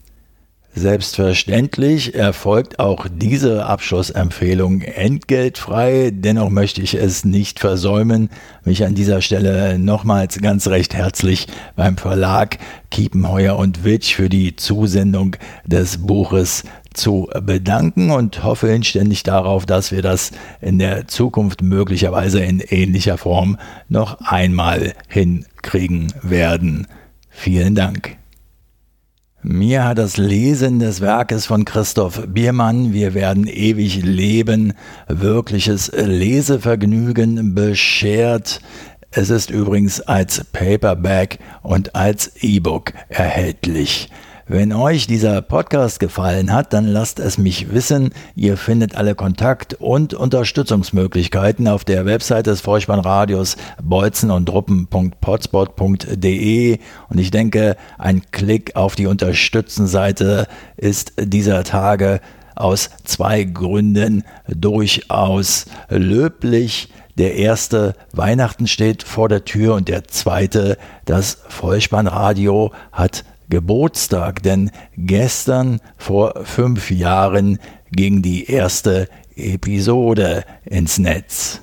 Selbstverständlich 0.75 2.15
erfolgt 2.15 2.79
auch 2.79 3.07
diese 3.07 3.67
Abschlussempfehlung 3.67 4.81
entgeltfrei, 4.81 6.11
dennoch 6.15 6.49
möchte 6.49 6.81
ich 6.81 6.95
es 6.95 7.27
nicht 7.27 7.61
versäumen, 7.61 8.31
mich 8.65 8.83
an 8.87 8.95
dieser 8.95 9.21
Stelle 9.21 9.79
nochmals 9.79 10.41
ganz 10.41 10.69
recht 10.69 10.95
herzlich 10.95 11.47
beim 11.77 11.99
Verlag 11.99 12.59
Kiepenheuer 12.91 13.57
und 13.57 13.85
Witsch 13.85 14.15
für 14.15 14.31
die 14.31 14.57
Zusendung 14.57 15.37
des 15.67 15.99
Buches 16.07 16.65
zu 16.95 17.29
bedanken 17.43 18.11
und 18.11 18.43
hoffe 18.43 18.69
inständig 18.69 19.25
darauf, 19.25 19.67
dass 19.67 19.93
wir 19.93 20.01
das 20.01 20.31
in 20.63 20.79
der 20.79 21.07
Zukunft 21.07 21.61
möglicherweise 21.61 22.41
in 22.41 22.61
ähnlicher 22.61 23.19
Form 23.19 23.59
noch 23.91 24.23
einmal 24.23 24.95
hinkriegen 25.09 26.15
werden. 26.23 26.87
Vielen 27.29 27.75
Dank. 27.75 28.22
Mir 29.45 29.85
hat 29.85 29.99
das 29.99 30.19
Lesen 30.19 30.79
des 30.79 31.01
Werkes 31.01 31.47
von 31.47 31.65
Christoph 31.65 32.29
Biermann, 32.29 32.93
Wir 32.93 33.13
werden 33.13 33.49
ewig 33.49 34.05
leben, 34.05 34.73
wirkliches 35.09 35.91
Lesevergnügen 35.93 37.53
beschert. 37.53 38.61
Es 39.11 39.31
ist 39.31 39.51
übrigens 39.51 40.01
als 40.01 40.45
Paperback 40.45 41.41
und 41.63 41.97
als 41.97 42.37
E-Book 42.41 42.93
erhältlich. 43.09 44.11
Wenn 44.53 44.73
euch 44.75 45.07
dieser 45.07 45.41
Podcast 45.41 45.99
gefallen 45.99 46.53
hat, 46.53 46.75
dann 46.75 46.87
lasst 46.87 47.19
es 47.19 47.39
mich 47.39 47.73
wissen. 47.73 48.11
Ihr 48.37 48.59
findet 48.59 48.97
alle 48.97 49.15
Kontakt- 49.15 49.73
und 49.81 50.13
Unterstützungsmöglichkeiten 50.13 51.67
auf 51.69 51.87
der 51.87 52.05
Website 52.05 52.49
des 52.49 52.61
Vorspannradios 52.61 53.57
bolzen 53.83 54.31
und 54.31 54.45
druppen.potspot.de 54.45 56.79
und 57.09 57.19
ich 57.19 57.31
denke, 57.31 57.79
ein 57.97 58.21
Klick 58.31 58.77
auf 58.77 58.95
die 58.95 59.07
Unterstützen-Seite 59.07 60.47
ist 60.77 61.15
dieser 61.19 61.65
Tage 61.65 62.21
aus 62.55 62.91
zwei 63.05 63.45
Gründen 63.45 64.23
durchaus 64.49 65.65
löblich. 65.89 66.91
Der 67.17 67.37
erste, 67.37 67.95
Weihnachten 68.13 68.67
steht 68.67 69.03
vor 69.03 69.31
der 69.31 69.47
Tür 69.47 69.77
und 69.77 69.89
der 69.89 70.05
zweite, 70.09 70.77
das 71.07 71.39
Vollspannradio 71.49 72.71
hat 72.93 73.25
Geburtstag, 73.53 74.43
denn 74.43 74.71
gestern 74.97 75.81
vor 75.99 76.45
fünf 76.45 76.91
Jahren 76.91 77.59
ging 77.91 78.23
die 78.23 78.51
erste 78.51 79.11
Episode 79.37 80.45
ins 80.65 80.97
Netz. 80.97 81.61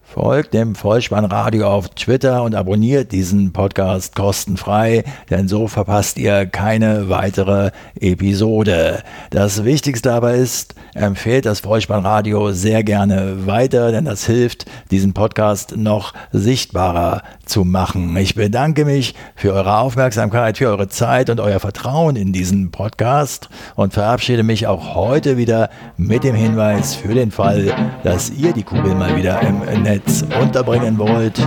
Folgt 0.00 0.54
dem 0.54 0.74
Vollspannradio 0.74 1.68
auf 1.68 1.90
Twitter 1.90 2.42
und 2.42 2.54
abonniert 2.54 3.12
diesen 3.12 3.52
Podcast 3.52 4.16
kostenfrei, 4.16 5.04
denn 5.28 5.46
so 5.46 5.68
verpasst 5.68 6.18
ihr 6.18 6.46
keine 6.46 7.10
weitere 7.10 7.70
Episode. 8.00 9.02
Das 9.28 9.64
Wichtigste 9.64 10.14
aber 10.14 10.32
ist, 10.32 10.74
empfehlt 10.94 11.44
das 11.44 11.60
Vollspannradio 11.60 12.52
sehr 12.52 12.82
gerne 12.82 13.46
weiter, 13.46 13.92
denn 13.92 14.06
das 14.06 14.24
hilft, 14.24 14.64
diesen 14.90 15.12
Podcast 15.12 15.76
noch 15.76 16.14
sichtbarer 16.32 17.22
zu 17.48 17.64
machen. 17.64 18.16
Ich 18.16 18.34
bedanke 18.34 18.84
mich 18.84 19.14
für 19.34 19.52
eure 19.52 19.78
Aufmerksamkeit, 19.78 20.58
für 20.58 20.68
eure 20.68 20.88
Zeit 20.88 21.30
und 21.30 21.40
euer 21.40 21.60
Vertrauen 21.60 22.16
in 22.16 22.32
diesen 22.32 22.70
Podcast 22.70 23.48
und 23.74 23.94
verabschiede 23.94 24.42
mich 24.42 24.66
auch 24.66 24.94
heute 24.94 25.36
wieder 25.36 25.70
mit 25.96 26.24
dem 26.24 26.34
Hinweis 26.34 26.94
für 26.94 27.14
den 27.14 27.30
Fall, 27.30 27.74
dass 28.04 28.30
ihr 28.30 28.52
die 28.52 28.62
Kugel 28.62 28.94
mal 28.94 29.16
wieder 29.16 29.40
im 29.40 29.82
Netz 29.82 30.24
unterbringen 30.40 30.98
wollt, 30.98 31.40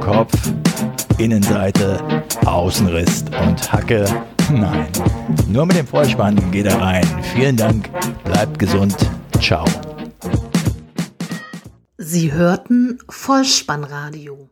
Kopf, 0.00 0.32
Innenseite, 1.18 2.02
Außenriss 2.44 3.24
und 3.46 3.72
Hacke, 3.72 4.04
nein, 4.50 4.88
nur 5.48 5.66
mit 5.66 5.76
dem 5.76 5.86
Vorspann 5.86 6.50
geht 6.50 6.66
er 6.66 6.80
rein. 6.80 7.06
Vielen 7.34 7.56
Dank, 7.56 7.88
bleibt 8.24 8.58
gesund, 8.58 8.96
ciao. 9.40 9.64
Sie 11.98 12.32
hörten 12.32 12.98
Vollspannradio. 13.08 14.51